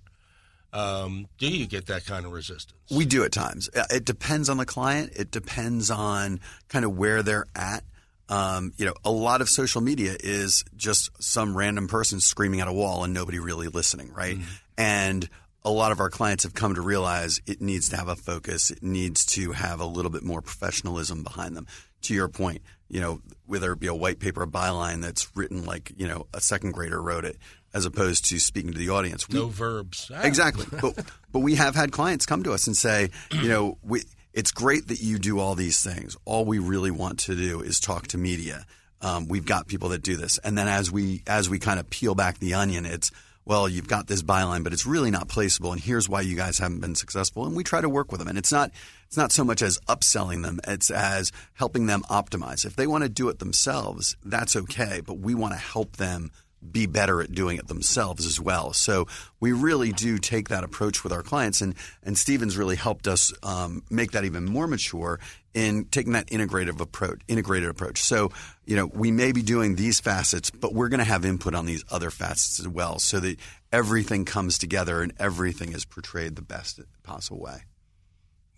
[0.71, 2.79] Um, do you get that kind of resistance?
[2.91, 3.69] We do at times.
[3.89, 5.13] It depends on the client.
[5.15, 7.83] It depends on kind of where they're at.
[8.29, 12.67] Um, you know, a lot of social media is just some random person screaming at
[12.67, 14.37] a wall and nobody really listening, right?
[14.37, 14.53] Mm-hmm.
[14.77, 15.29] And
[15.65, 18.69] a lot of our clients have come to realize it needs to have a focus.
[18.69, 21.67] It needs to have a little bit more professionalism behind them.
[22.03, 25.65] To your point, you know, whether it be a white paper a byline that's written
[25.65, 27.35] like, you know, a second grader wrote it,
[27.73, 29.27] as opposed to speaking to the audience.
[29.27, 30.09] We, no verbs.
[30.15, 30.21] Ah.
[30.21, 30.65] Exactly.
[30.79, 34.03] but, but we have had clients come to us and say, you know, we–
[34.39, 36.15] it's great that you do all these things.
[36.23, 38.65] All we really want to do is talk to media.
[39.01, 41.89] Um, we've got people that do this, and then as we as we kind of
[41.89, 43.11] peel back the onion, it's
[43.43, 46.57] well, you've got this byline, but it's really not placeable, and here's why you guys
[46.57, 47.45] haven't been successful.
[47.45, 48.71] And we try to work with them, and it's not
[49.07, 52.65] it's not so much as upselling them; it's as helping them optimize.
[52.65, 56.31] If they want to do it themselves, that's okay, but we want to help them
[56.71, 58.73] be better at doing it themselves as well.
[58.73, 59.07] So
[59.39, 63.33] we really do take that approach with our clients, and and Stephen's really helped us
[63.43, 65.19] um, make that even more mature
[65.53, 67.21] in taking that integrative approach.
[67.27, 68.01] Integrated approach.
[68.01, 68.31] So
[68.65, 71.65] you know we may be doing these facets, but we're going to have input on
[71.65, 73.37] these other facets as well, so that
[73.71, 77.63] everything comes together and everything is portrayed the best possible way.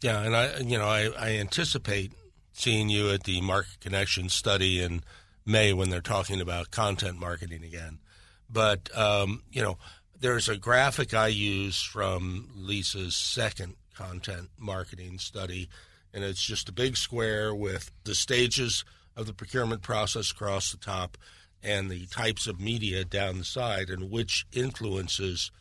[0.01, 2.13] Yeah, and I you know I, I anticipate
[2.53, 5.03] seeing you at the Market Connection study and
[5.51, 7.99] May when they're talking about content marketing again.
[8.49, 9.77] But, um, you know,
[10.19, 15.69] there's a graphic I use from Lisa's second content marketing study,
[16.13, 18.85] and it's just a big square with the stages
[19.15, 21.17] of the procurement process across the top
[21.63, 25.51] and the types of media down the side and which influences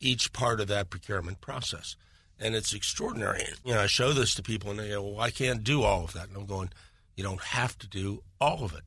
[0.00, 1.96] each part of that procurement process.
[2.38, 3.44] And it's extraordinary.
[3.64, 6.04] You know, I show this to people and they go, well, I can't do all
[6.04, 6.28] of that.
[6.28, 6.70] And I'm going,
[7.16, 8.82] you don't have to do all of it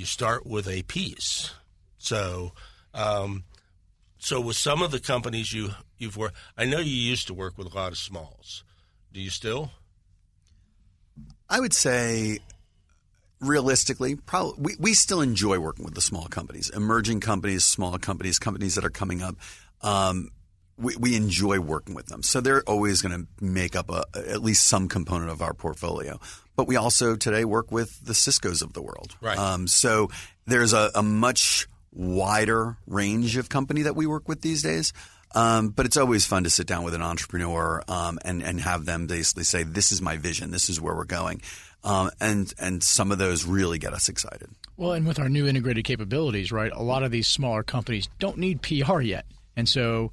[0.00, 1.52] you start with a piece.
[1.98, 2.52] So,
[2.94, 3.44] um,
[4.18, 7.58] so with some of the companies you you've worked, I know you used to work
[7.58, 8.64] with a lot of smalls.
[9.12, 9.70] Do you still?
[11.50, 12.38] I would say,
[13.40, 18.38] realistically, probably we, we still enjoy working with the small companies, emerging companies, small companies,
[18.38, 19.36] companies that are coming up.
[19.82, 20.30] Um,
[20.80, 22.22] we, we enjoy working with them.
[22.22, 26.18] So they're always going to make up a, at least some component of our portfolio.
[26.56, 29.16] But we also today work with the Cisco's of the world.
[29.20, 29.38] Right.
[29.38, 30.10] Um, so
[30.46, 34.92] there's a, a, much wider range of company that we work with these days.
[35.34, 38.84] Um, but it's always fun to sit down with an entrepreneur um, and and have
[38.84, 40.50] them basically say, "This is my vision.
[40.50, 41.40] This is where we're going,"
[41.84, 44.48] um, and and some of those really get us excited.
[44.76, 46.72] Well, and with our new integrated capabilities, right?
[46.72, 49.24] A lot of these smaller companies don't need PR yet,
[49.56, 50.10] and so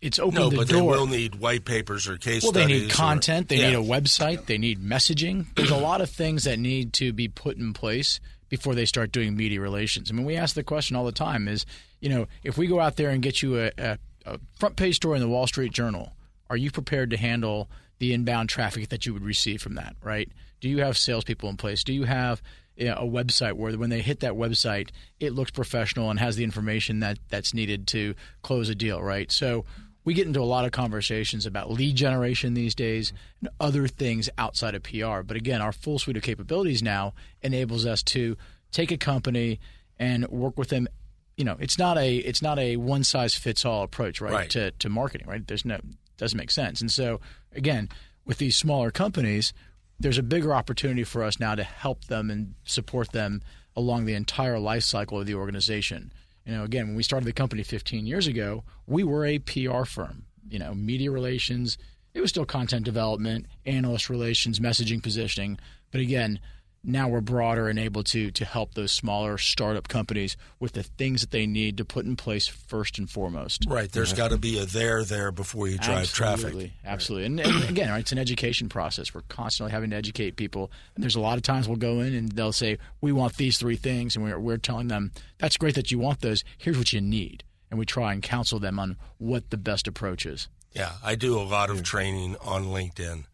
[0.00, 0.80] it's open no, the but door.
[0.80, 2.68] they will need white papers or case well, studies.
[2.68, 3.46] they need content.
[3.46, 3.70] Or, they yeah.
[3.70, 4.46] need a website.
[4.46, 5.46] They need messaging.
[5.56, 9.12] There's a lot of things that need to be put in place before they start
[9.12, 10.10] doing media relations.
[10.10, 11.66] I mean, we ask the question all the time: is
[12.00, 14.96] you know, if we go out there and get you a, a, a front page
[14.96, 16.12] story in the Wall Street Journal,
[16.48, 19.96] are you prepared to handle the inbound traffic that you would receive from that?
[20.02, 20.30] Right?
[20.60, 21.84] Do you have salespeople in place?
[21.84, 22.42] Do you have
[22.78, 27.00] a website where when they hit that website, it looks professional and has the information
[27.00, 29.30] that that's needed to close a deal, right?
[29.30, 29.66] So
[30.04, 34.30] we get into a lot of conversations about lead generation these days and other things
[34.38, 35.20] outside of PR.
[35.20, 38.36] But again, our full suite of capabilities now enables us to
[38.72, 39.60] take a company
[39.98, 40.88] and work with them.
[41.36, 44.50] You know, it's not a it's not a one size fits all approach, right, right?
[44.50, 45.46] To to marketing, right?
[45.46, 45.78] There's no
[46.16, 46.80] doesn't make sense.
[46.80, 47.20] And so
[47.54, 47.88] again,
[48.24, 49.52] with these smaller companies,
[49.98, 53.42] there's a bigger opportunity for us now to help them and support them
[53.76, 56.12] along the entire life cycle of the organization.
[56.50, 59.84] You know, again, when we started the company 15 years ago, we were a PR
[59.84, 60.24] firm.
[60.48, 61.78] You know, media relations.
[62.12, 65.60] It was still content development, analyst relations, messaging, positioning.
[65.92, 66.40] But again,
[66.82, 71.20] now we're broader and able to to help those smaller startup companies with the things
[71.20, 73.66] that they need to put in place first and foremost.
[73.68, 73.90] Right.
[73.90, 76.68] There's got to be a there there before you drive Absolutely.
[76.68, 76.72] traffic.
[76.84, 77.26] Absolutely.
[77.26, 79.14] And, and again, right, it's an education process.
[79.14, 80.70] We're constantly having to educate people.
[80.94, 83.58] And there's a lot of times we'll go in and they'll say, "We want these
[83.58, 86.44] three things," and we're we're telling them, "That's great that you want those.
[86.56, 90.26] Here's what you need." And we try and counsel them on what the best approach
[90.26, 90.48] is.
[90.72, 93.24] Yeah, I do a lot of training on LinkedIn.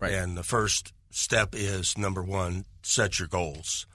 [0.00, 0.12] Right.
[0.12, 3.86] And the first step is number one, set your goals.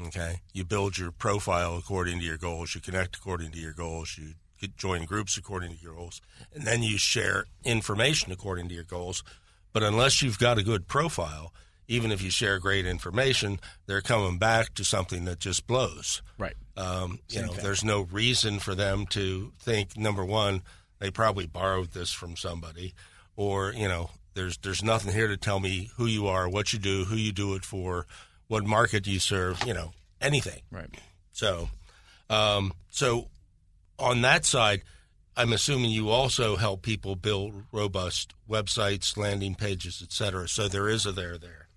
[0.00, 0.40] Okay.
[0.52, 2.74] You build your profile according to your goals.
[2.74, 4.18] You connect according to your goals.
[4.18, 4.34] You
[4.76, 6.20] join groups according to your goals.
[6.54, 9.22] And then you share information according to your goals.
[9.72, 11.52] But unless you've got a good profile,
[11.88, 16.22] even if you share great information, they're coming back to something that just blows.
[16.38, 16.54] Right.
[16.76, 17.64] Um, you Same know, thing.
[17.64, 20.62] there's no reason for them to think number one,
[21.00, 22.94] they probably borrowed this from somebody,
[23.36, 26.78] or you know, there's there's nothing here to tell me who you are, what you
[26.78, 28.06] do, who you do it for,
[28.48, 30.62] what market you serve, you know, anything.
[30.70, 30.88] Right.
[31.32, 31.70] So,
[32.28, 33.28] um, so
[33.98, 34.82] on that side,
[35.36, 40.48] I'm assuming you also help people build robust websites, landing pages, et cetera.
[40.48, 41.68] So there is a there there.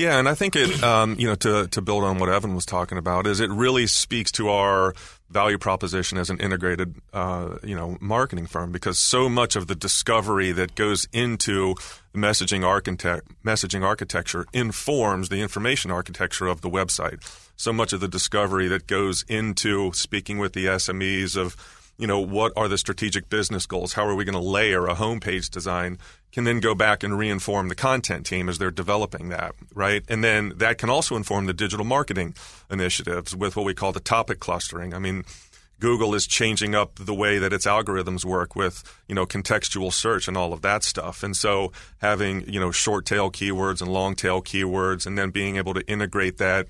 [0.00, 2.64] Yeah, and I think it, um, you know, to, to build on what Evan was
[2.64, 4.94] talking about, is it really speaks to our
[5.28, 9.74] value proposition as an integrated, uh, you know, marketing firm because so much of the
[9.74, 11.74] discovery that goes into
[12.14, 17.22] messaging architect, messaging architecture informs the information architecture of the website.
[17.56, 21.56] So much of the discovery that goes into speaking with the SMEs of,
[22.00, 23.92] you know, what are the strategic business goals?
[23.92, 25.98] How are we going to layer a homepage design?
[26.32, 30.02] Can then go back and reinform the content team as they're developing that, right?
[30.08, 32.34] And then that can also inform the digital marketing
[32.70, 34.94] initiatives with what we call the topic clustering.
[34.94, 35.24] I mean,
[35.78, 40.26] Google is changing up the way that its algorithms work with, you know, contextual search
[40.26, 41.22] and all of that stuff.
[41.22, 45.56] And so having, you know, short tail keywords and long tail keywords and then being
[45.56, 46.66] able to integrate that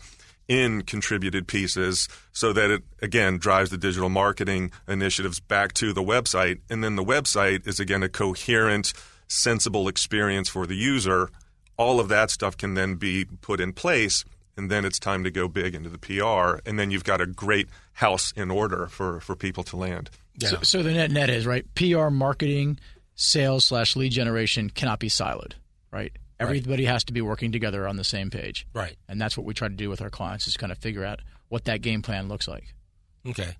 [0.50, 6.02] in contributed pieces so that it again drives the digital marketing initiatives back to the
[6.02, 6.58] website.
[6.68, 8.92] And then the website is again a coherent
[9.28, 11.30] sensible experience for the user.
[11.76, 14.24] All of that stuff can then be put in place
[14.56, 17.26] and then it's time to go big into the PR and then you've got a
[17.26, 20.10] great house in order for for people to land.
[20.36, 20.48] Yeah.
[20.48, 21.64] so, so the net net is right?
[21.76, 22.80] PR marketing
[23.14, 25.52] sales slash lead generation cannot be siloed
[25.92, 26.92] right Everybody right.
[26.92, 28.66] has to be working together on the same page.
[28.72, 28.96] Right.
[29.08, 31.20] And that's what we try to do with our clients is kind of figure out
[31.48, 32.74] what that game plan looks like.
[33.26, 33.56] Okay.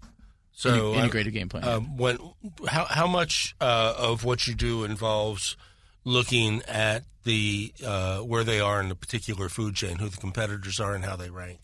[0.53, 1.65] So integrated game plan.
[1.65, 2.19] Uh, when
[2.67, 5.57] how how much uh, of what you do involves
[6.05, 10.81] looking at the uh, where they are in the particular food chain, who the competitors
[10.81, 11.61] are, and how they rank?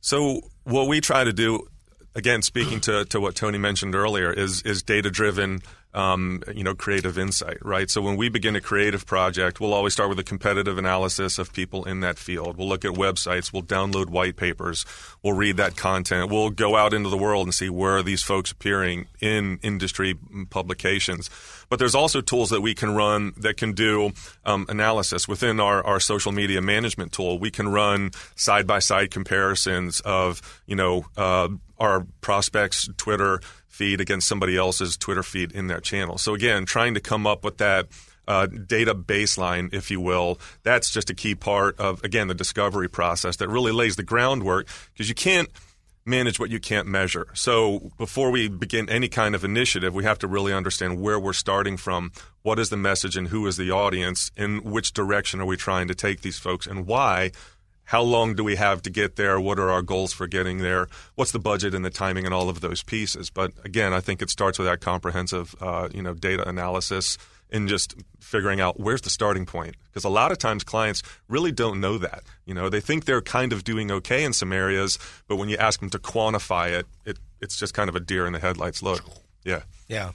[0.00, 1.66] So what we try to do,
[2.14, 5.60] again, speaking to, to what Tony mentioned earlier, is is data driven
[5.92, 7.90] um, you know, creative insight, right?
[7.90, 11.52] So when we begin a creative project, we'll always start with a competitive analysis of
[11.52, 12.56] people in that field.
[12.56, 14.84] We'll look at websites, we'll download white papers,
[15.22, 18.22] we'll read that content, we'll go out into the world and see where are these
[18.22, 20.16] folks are appearing in industry
[20.50, 21.28] publications.
[21.68, 24.12] But there's also tools that we can run that can do
[24.44, 27.38] um, analysis within our, our social media management tool.
[27.38, 31.48] We can run side by side comparisons of, you know, uh,
[31.78, 36.18] our prospects' Twitter feed against somebody else's Twitter feed in their channel.
[36.18, 37.86] So again, trying to come up with that
[38.28, 42.88] uh, data baseline, if you will, that's just a key part of again the discovery
[42.88, 45.48] process that really lays the groundwork because you can't
[46.04, 47.28] manage what you can't measure.
[47.34, 51.32] So before we begin any kind of initiative, we have to really understand where we're
[51.32, 55.46] starting from, what is the message and who is the audience, in which direction are
[55.46, 57.32] we trying to take these folks and why
[57.90, 59.40] how long do we have to get there?
[59.40, 60.86] What are our goals for getting there?
[61.16, 63.30] What's the budget and the timing and all of those pieces?
[63.30, 67.18] But again, I think it starts with that comprehensive, uh, you know, data analysis
[67.50, 69.74] and just figuring out where's the starting point.
[69.88, 72.22] Because a lot of times clients really don't know that.
[72.46, 75.56] You know, they think they're kind of doing okay in some areas, but when you
[75.56, 78.84] ask them to quantify it, it it's just kind of a deer in the headlights
[78.84, 79.02] look.
[79.44, 79.62] Yeah.
[79.88, 80.12] Yeah.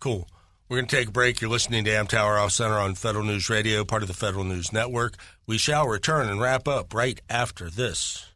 [0.00, 0.26] Cool.
[0.68, 1.42] We're going to take a break.
[1.42, 4.72] You're listening to Amtower Off Center on Federal News Radio, part of the Federal News
[4.72, 5.16] Network.
[5.46, 8.26] We shall return and wrap up right after this.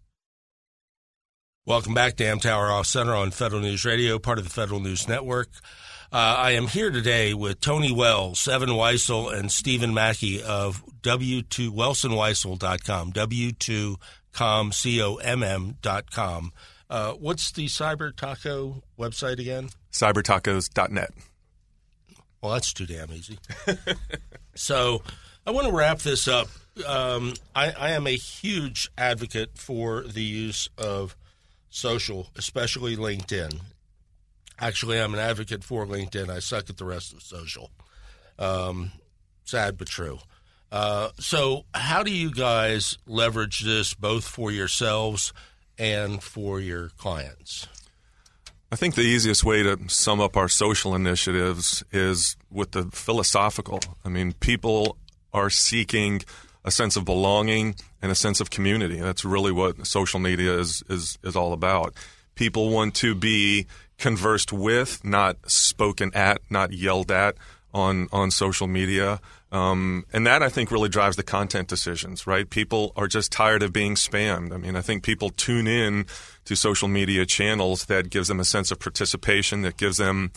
[1.64, 5.07] Welcome back to Amtower Off Center on Federal News Radio, part of the Federal News
[5.09, 5.49] Network.
[6.12, 13.12] Uh, I am here today with Tony Welz, Evan Weisel, and Stephen Mackey of W2WelsonWeissel.com,
[13.12, 16.53] W2Comm, C-O-M-M dot com.
[16.88, 19.71] Uh, what's the Cyber Taco website again?
[19.90, 21.11] Cybertacos.net.
[22.40, 23.38] Well, that's too damn easy.
[24.55, 25.03] so
[25.45, 26.47] I want to wrap this up.
[26.84, 31.16] Um, I, I am a huge advocate for the use of
[31.70, 33.60] social, especially LinkedIn.
[34.58, 36.28] Actually, I'm an advocate for LinkedIn.
[36.28, 37.70] I suck at the rest of social.
[38.38, 38.92] Um,
[39.44, 40.18] sad but true.
[40.72, 45.32] Uh, so, how do you guys leverage this both for yourselves
[45.78, 47.68] and for your clients?
[48.72, 53.80] I think the easiest way to sum up our social initiatives is with the philosophical.
[54.04, 54.98] I mean, people
[55.32, 56.22] are seeking
[56.66, 58.98] a sense of belonging and a sense of community.
[58.98, 61.94] That's really what social media is is is all about.
[62.35, 63.66] People want to be
[63.98, 67.37] conversed with, not spoken at, not yelled at
[67.72, 69.20] on on social media.
[69.52, 72.50] Um, and that I think really drives the content decisions, right?
[72.50, 74.52] People are just tired of being spammed.
[74.52, 76.07] I mean, I think people tune in
[76.46, 80.33] to social media channels that gives them a sense of participation, that gives them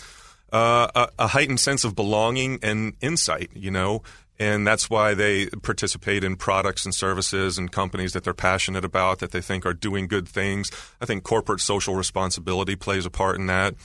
[0.53, 4.03] uh, a, a, heightened sense of belonging and insight, you know.
[4.39, 9.19] And that's why they participate in products and services and companies that they're passionate about,
[9.19, 10.71] that they think are doing good things.
[11.01, 13.75] I think corporate social responsibility plays a part in that.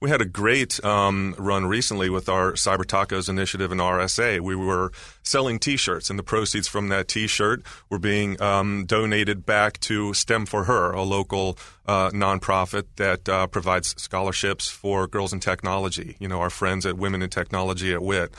[0.00, 4.40] We had a great um, run recently with our Cyber Tacos initiative and RSA.
[4.40, 9.78] We were selling T-shirts, and the proceeds from that T-shirt were being um, donated back
[9.80, 15.40] to STEM for Her, a local uh, nonprofit that uh, provides scholarships for girls in
[15.40, 16.16] technology.
[16.18, 18.32] You know, our friends at Women in Technology at WIT.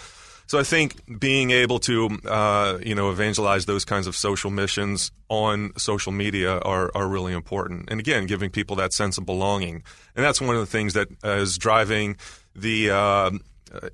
[0.51, 5.13] So I think being able to uh, you know evangelize those kinds of social missions
[5.29, 7.89] on social media are are really important.
[7.89, 9.81] And again, giving people that sense of belonging,
[10.13, 12.17] and that's one of the things that is driving
[12.53, 13.31] the uh,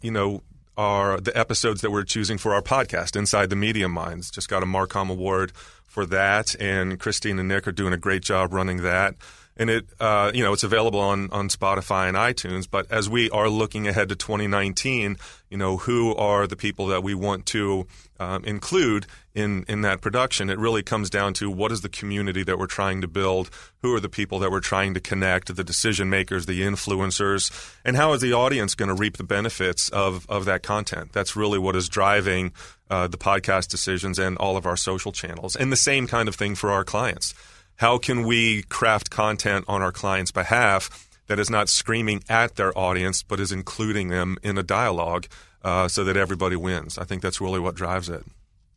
[0.01, 0.41] you know
[0.75, 4.31] our the episodes that we're choosing for our podcast, Inside the Media Minds.
[4.31, 5.51] Just got a Marcom Award
[5.85, 9.13] for that, and Christine and Nick are doing a great job running that.
[9.57, 12.67] And it uh, you know it's available on on Spotify and iTunes.
[12.69, 15.17] But as we are looking ahead to 2019,
[15.49, 17.87] you know who are the people that we want to
[18.19, 20.49] um, include in in that production?
[20.49, 23.49] It really comes down to what is the community that we're trying to build,
[23.81, 27.97] who are the people that we're trying to connect, the decision makers, the influencers, and
[27.97, 31.13] how is the audience going to reap the benefits of of that content?
[31.13, 32.53] That's really what is driving
[32.89, 36.35] uh, the podcast decisions and all of our social channels, and the same kind of
[36.35, 37.33] thing for our clients
[37.77, 42.77] how can we craft content on our clients' behalf that is not screaming at their
[42.77, 45.27] audience, but is including them in a dialogue
[45.63, 46.97] uh, so that everybody wins?
[46.97, 48.23] I think that's really what drives it.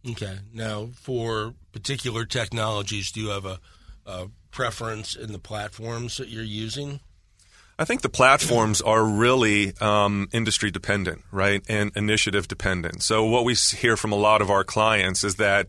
[0.09, 0.39] Okay.
[0.53, 3.61] Now, for particular technologies, do you have a,
[4.07, 7.01] a preference in the platforms that you're using?
[7.79, 13.03] I think the platforms are really um, industry dependent, right, and initiative dependent.
[13.03, 15.69] So what we hear from a lot of our clients is that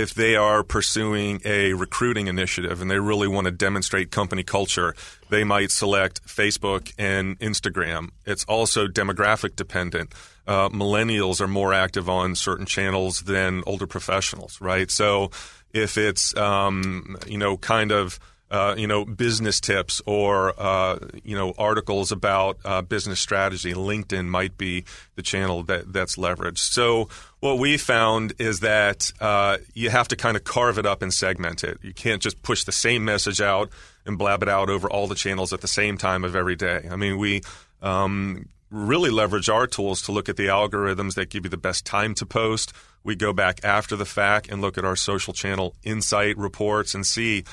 [0.00, 4.94] if they are pursuing a recruiting initiative and they really want to demonstrate company culture,
[5.28, 8.08] they might select Facebook and Instagram.
[8.24, 10.12] It's also demographic dependent.
[10.46, 14.90] Uh, millennials are more active on certain channels than older professionals, right?
[14.90, 15.30] So
[15.72, 18.18] if it's, um, you know, kind of
[18.50, 23.72] uh, you know, business tips or uh, you know articles about uh, business strategy.
[23.72, 24.84] LinkedIn might be
[25.14, 26.58] the channel that that's leveraged.
[26.58, 31.02] So what we found is that uh, you have to kind of carve it up
[31.02, 31.78] and segment it.
[31.82, 33.70] You can't just push the same message out
[34.04, 36.88] and blab it out over all the channels at the same time of every day.
[36.90, 37.42] I mean, we.
[37.82, 41.84] Um, really leverage our tools to look at the algorithms that give you the best
[41.84, 42.72] time to post.
[43.02, 47.04] We go back after the fact and look at our social channel insight reports and
[47.04, 47.44] see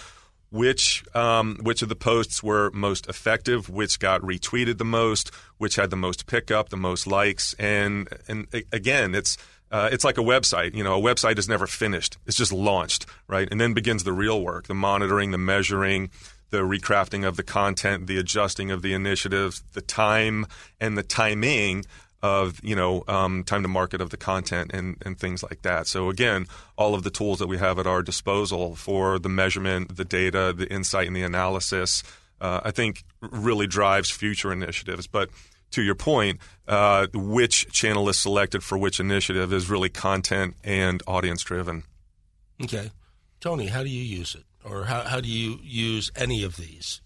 [0.49, 5.75] which um, which of the posts were most effective, which got retweeted the most, which
[5.75, 9.37] had the most pickup, the most likes, and and again, it's
[9.71, 10.73] uh, it's like a website.
[10.73, 13.47] You know, a website is never finished; it's just launched, right?
[13.51, 16.09] And then begins the real work: the monitoring, the measuring,
[16.49, 20.45] the recrafting of the content, the adjusting of the initiatives, the time
[20.79, 21.85] and the timing
[22.21, 25.87] of you know um, time to market of the content and, and things like that.
[25.87, 26.47] So again,
[26.77, 30.53] all of the tools that we have at our disposal for the measurement, the data,
[30.55, 32.03] the insight, and the analysis,
[32.41, 35.07] uh, I think really drives future initiatives.
[35.07, 35.29] But
[35.71, 41.03] to your point, uh, which channel is selected for which initiative is really content and
[41.07, 41.83] audience driven.
[42.63, 42.91] Okay,
[43.39, 47.01] Tony, how do you use it, or how how do you use any of these?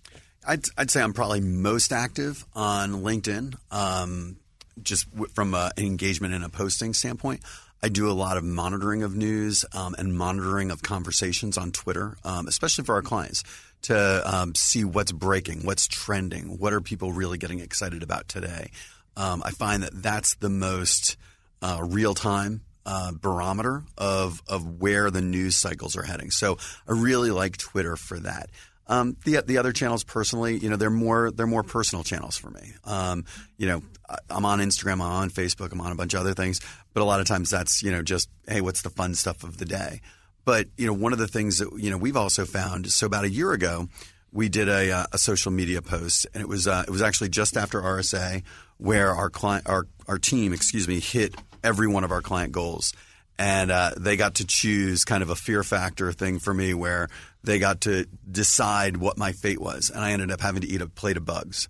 [0.47, 3.55] I'd, I'd say I'm probably most active on LinkedIn.
[3.69, 4.37] Um,
[4.81, 7.41] just from a, an engagement and a posting standpoint,
[7.83, 12.17] I do a lot of monitoring of news um, and monitoring of conversations on Twitter,
[12.23, 13.43] um, especially for our clients,
[13.83, 18.69] to um, see what's breaking, what's trending, what are people really getting excited about today.
[19.17, 21.17] Um, I find that that's the most
[21.61, 26.31] uh, real time uh, barometer of of where the news cycles are heading.
[26.31, 26.57] So
[26.87, 28.49] I really like Twitter for that.
[28.87, 32.49] Um, the the other channels, personally, you know, they're more they're more personal channels for
[32.49, 32.73] me.
[32.83, 33.25] Um,
[33.57, 33.81] you know,
[34.29, 36.59] I'm on Instagram, I'm on Facebook, I'm on a bunch of other things,
[36.93, 39.57] but a lot of times that's you know just hey, what's the fun stuff of
[39.57, 40.01] the day?
[40.43, 42.91] But you know, one of the things that you know we've also found.
[42.91, 43.87] So about a year ago,
[44.33, 47.29] we did a, uh, a social media post, and it was uh, it was actually
[47.29, 48.43] just after RSA,
[48.77, 52.93] where our client our our team, excuse me, hit every one of our client goals
[53.41, 57.07] and uh, they got to choose kind of a fear factor thing for me where
[57.43, 60.81] they got to decide what my fate was, and I ended up having to eat
[60.81, 61.67] a plate of bugs.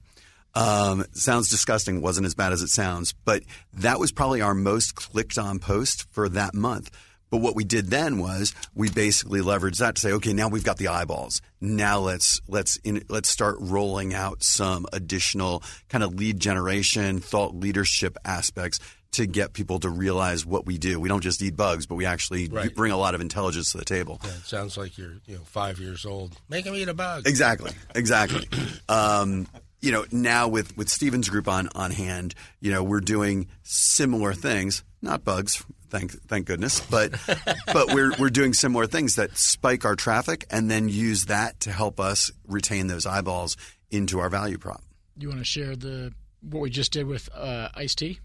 [0.53, 2.01] Um, sounds disgusting.
[2.01, 3.43] wasn't as bad as it sounds, but
[3.75, 6.91] that was probably our most clicked on post for that month.
[7.29, 10.65] But what we did then was we basically leveraged that to say, okay, now we've
[10.65, 11.41] got the eyeballs.
[11.61, 17.55] Now let's let's in, let's start rolling out some additional kind of lead generation, thought
[17.55, 18.79] leadership aspects
[19.11, 20.99] to get people to realize what we do.
[20.99, 22.73] We don't just eat bugs, but we actually right.
[22.73, 24.19] bring a lot of intelligence to the table.
[24.23, 26.37] Yeah, it sounds like you're you know five years old.
[26.49, 27.27] Make them eat a bug.
[27.27, 28.47] Exactly, exactly.
[28.89, 29.47] um,
[29.81, 34.33] you know, now with with Stephen's group on on hand, you know, we're doing similar
[34.33, 34.83] things.
[35.01, 37.11] Not bugs, thank thank goodness, but
[37.73, 41.71] but we're we're doing similar things that spike our traffic and then use that to
[41.71, 43.57] help us retain those eyeballs
[43.89, 44.81] into our value prop.
[45.17, 48.19] You want to share the what we just did with uh, Ice T?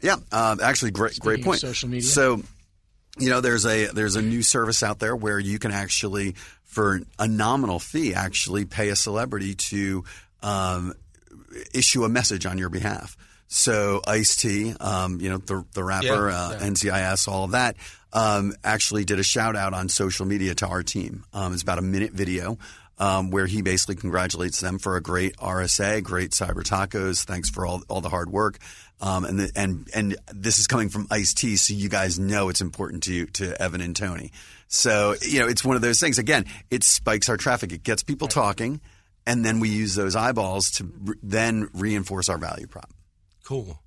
[0.00, 1.60] Yeah, um, actually, great Speaking great point.
[1.60, 2.08] social media.
[2.08, 2.42] So,
[3.18, 7.00] you know, there's a there's a new service out there where you can actually, for
[7.18, 10.04] a nominal fee, actually pay a celebrity to
[10.42, 10.94] um,
[11.74, 13.16] issue a message on your behalf.
[13.48, 16.66] So Ice T, um, you know, the, the rapper, yeah, uh, yeah.
[16.68, 17.76] NCIS, all of that,
[18.12, 21.24] um, actually did a shout out on social media to our team.
[21.34, 22.58] Um, it's about a minute video.
[22.98, 27.24] Um, where he basically congratulates them for a great RSA, great cyber tacos.
[27.24, 28.58] Thanks for all, all the hard work.
[29.00, 32.50] Um, and the, and and this is coming from Ice T, so you guys know
[32.50, 34.30] it's important to to Evan and Tony.
[34.68, 36.18] So you know it's one of those things.
[36.18, 37.72] Again, it spikes our traffic.
[37.72, 38.80] It gets people talking,
[39.26, 42.90] and then we use those eyeballs to re- then reinforce our value prop.
[43.44, 43.80] Cool.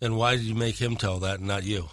[0.00, 1.88] And why did you make him tell that and not you?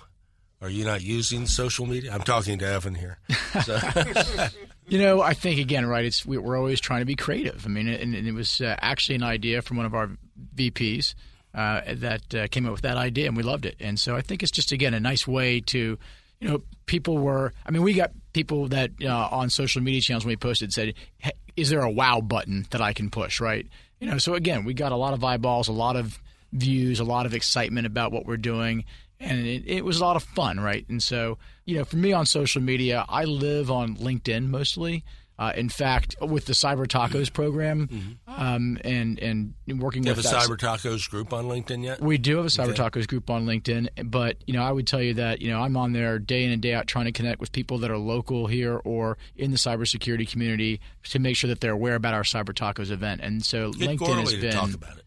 [0.61, 2.11] Are you not using social media?
[2.11, 3.19] I'm talking to Evan here.
[3.63, 3.79] So.
[4.89, 6.03] You know, I think again, right?
[6.03, 7.63] It's we, are always trying to be creative.
[7.63, 10.09] I mean, and, and it was uh, actually an idea from one of our
[10.55, 11.13] VPs
[11.59, 13.75] uh, that uh, came up with that idea, and we loved it.
[13.81, 15.99] And so I think it's just again a nice way to,
[16.39, 17.51] you know, people were.
[17.65, 20.93] I mean, we got people that uh, on social media channels when we posted said,
[21.17, 23.67] hey, "Is there a wow button that I can push?" Right?
[23.99, 26.17] You know, so again, we got a lot of eyeballs, a lot of
[26.53, 28.85] views, a lot of excitement about what we're doing,
[29.19, 30.87] and it, it, was a lot of fun, right?
[30.87, 35.03] And so, you know, for me on social media, I live on LinkedIn mostly.
[35.39, 38.11] Uh, in fact, with the Cyber Tacos program, mm-hmm.
[38.29, 42.01] um, and and working you with have a Cyber Tacos group on LinkedIn yet?
[42.01, 42.83] We do have a Cyber okay.
[42.83, 45.77] Tacos group on LinkedIn, but you know, I would tell you that you know I'm
[45.77, 48.47] on there day in and day out trying to connect with people that are local
[48.47, 52.53] here or in the cybersecurity community to make sure that they're aware about our Cyber
[52.53, 53.21] Tacos event.
[53.23, 55.05] And so Get LinkedIn has been talk about it.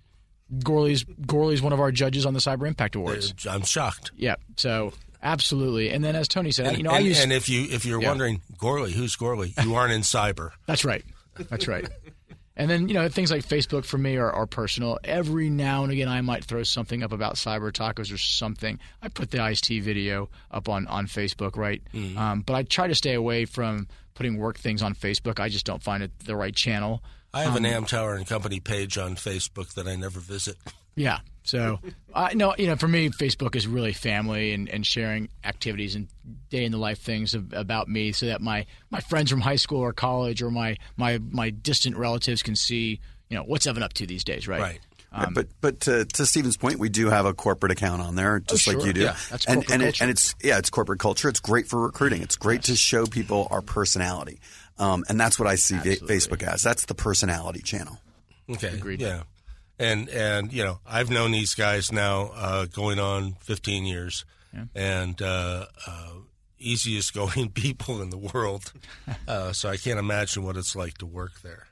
[0.65, 3.35] Gourley's Gourley's one of our judges on the Cyber Impact Awards.
[3.47, 4.13] I'm shocked.
[4.17, 4.37] Yeah.
[4.57, 5.91] So absolutely.
[5.91, 7.85] And then as Tony said, and, you know, and, I use, and if you if
[7.85, 8.09] you're yeah.
[8.09, 9.53] wondering Gourley, who's Gourley?
[9.63, 10.51] You aren't in cyber.
[10.67, 11.05] That's right.
[11.49, 11.89] That's right.
[12.55, 14.99] And then you know things like Facebook for me are, are, personal.
[15.05, 18.79] Every now and again, I might throw something up about cyber tacos or something.
[19.01, 21.83] I put the Ice T video up on on Facebook, right?
[21.95, 22.19] Mm-hmm.
[22.19, 25.41] Um, but I try to stay away from putting work things on Facebook.
[25.41, 27.03] I just don't find it the right channel.
[27.33, 30.57] I have um, Amtower and Company page on Facebook that I never visit.
[30.95, 31.21] Yeah.
[31.45, 31.81] So,
[32.15, 36.09] uh, no, you know, for me, Facebook is really family and, and sharing activities and
[36.51, 39.57] day in the life things of, about me, so that my, my friends from high
[39.57, 43.83] school or college or my, my my distant relatives can see, you know, what's Evan
[43.83, 44.61] up to these days, right?
[44.61, 44.81] Right.
[45.15, 48.41] Um, but but to, to Stephen's point, we do have a corporate account on there,
[48.41, 49.03] just oh, like you do.
[49.03, 51.29] Yeah, that's and and, it, and it's yeah, it's corporate culture.
[51.29, 52.23] It's great for recruiting.
[52.23, 52.67] It's great yes.
[52.67, 54.41] to show people our personality,
[54.79, 56.17] um, and that's what I see Absolutely.
[56.17, 56.63] Facebook as.
[56.63, 57.99] That's the personality channel.
[58.49, 58.69] Okay.
[58.69, 59.03] Agreed.
[59.03, 59.25] Yeah
[59.79, 64.65] and and you know I've known these guys now uh, going on 15 years, yeah.
[64.75, 66.13] and uh, uh,
[66.59, 68.73] easiest going people in the world.
[69.29, 71.67] Uh, so I can't imagine what it's like to work there.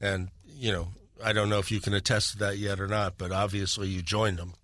[0.00, 0.88] And you know
[1.22, 4.02] I don't know if you can attest to that yet or not, but obviously you
[4.02, 4.54] joined them.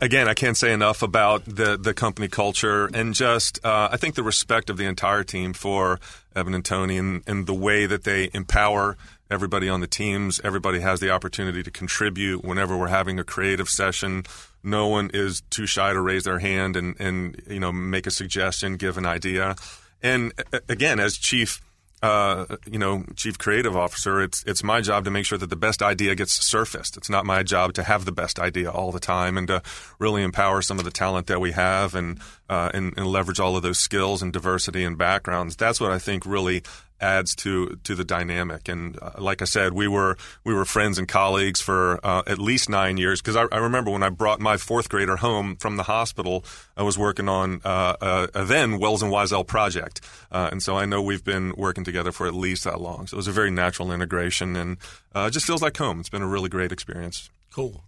[0.00, 4.14] Again, I can't say enough about the the company culture and just uh, I think
[4.14, 6.00] the respect of the entire team for
[6.34, 8.96] Evan and Tony and, and the way that they empower
[9.30, 10.40] everybody on the teams.
[10.42, 14.24] Everybody has the opportunity to contribute whenever we're having a creative session.
[14.62, 18.10] No one is too shy to raise their hand and, and you know make a
[18.10, 19.56] suggestion, give an idea.
[20.02, 20.32] And
[20.68, 21.60] again, as chief,
[22.02, 25.56] uh, you know, chief creative officer, it's it's my job to make sure that the
[25.56, 26.96] best idea gets surfaced.
[26.96, 29.62] It's not my job to have the best idea all the time and to
[29.98, 32.18] really empower some of the talent that we have and
[32.48, 35.56] uh, and, and leverage all of those skills and diversity and backgrounds.
[35.56, 36.62] That's what I think really
[37.00, 38.68] adds to to the dynamic.
[38.68, 42.38] And uh, like I said, we were we were friends and colleagues for uh, at
[42.38, 43.20] least nine years.
[43.20, 46.44] Because I, I, remember when I brought my fourth grader home from the hospital,
[46.76, 50.76] I was working on uh, a, a, then Welz and Weisel project, uh, and so
[50.76, 53.06] I know we've been working together for at least that long.
[53.06, 54.76] So it was a very natural integration, and
[55.14, 56.00] uh, it just feels like home.
[56.00, 57.30] It's been a really great experience.
[57.52, 57.84] Cool.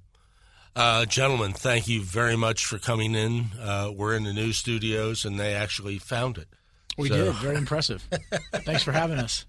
[0.75, 3.51] Uh, gentlemen, thank you very much for coming in.
[3.95, 6.49] we're in the new studios, and they actually found it.
[6.97, 7.16] We so.
[7.16, 7.34] did.
[7.36, 8.03] Very impressive.
[8.53, 9.47] Thanks for having us.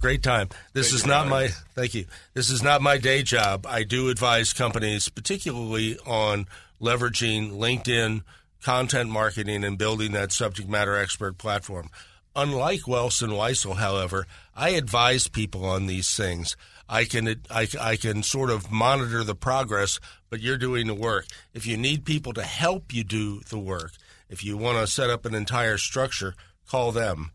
[0.00, 0.48] Great time.
[0.72, 2.06] This Great is not my thank you.
[2.34, 3.66] This is not my day job.
[3.66, 6.46] I do advise companies, particularly on
[6.80, 8.22] leveraging LinkedIn
[8.62, 11.88] content marketing and building that subject matter expert platform.
[12.34, 16.56] Unlike Welz and Weisel, however, I advise people on these things.
[16.88, 19.98] I can I, I can sort of monitor the progress,
[20.30, 21.26] but you're doing the work.
[21.54, 23.92] If you need people to help you do the work,
[24.28, 26.34] if you want to set up an entire structure,
[26.68, 27.30] call them,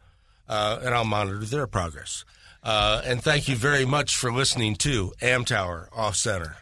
[0.47, 2.25] uh, and I'll monitor their progress.
[2.63, 6.57] Uh, and thank you very much for listening to Amtower Off Center.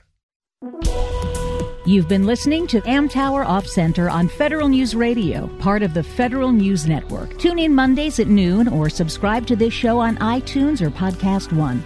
[1.86, 6.52] You've been listening to Amtower Off Center on Federal News Radio, part of the Federal
[6.52, 7.38] News Network.
[7.40, 11.84] Tune in Mondays at noon or subscribe to this show on iTunes or Podcast One.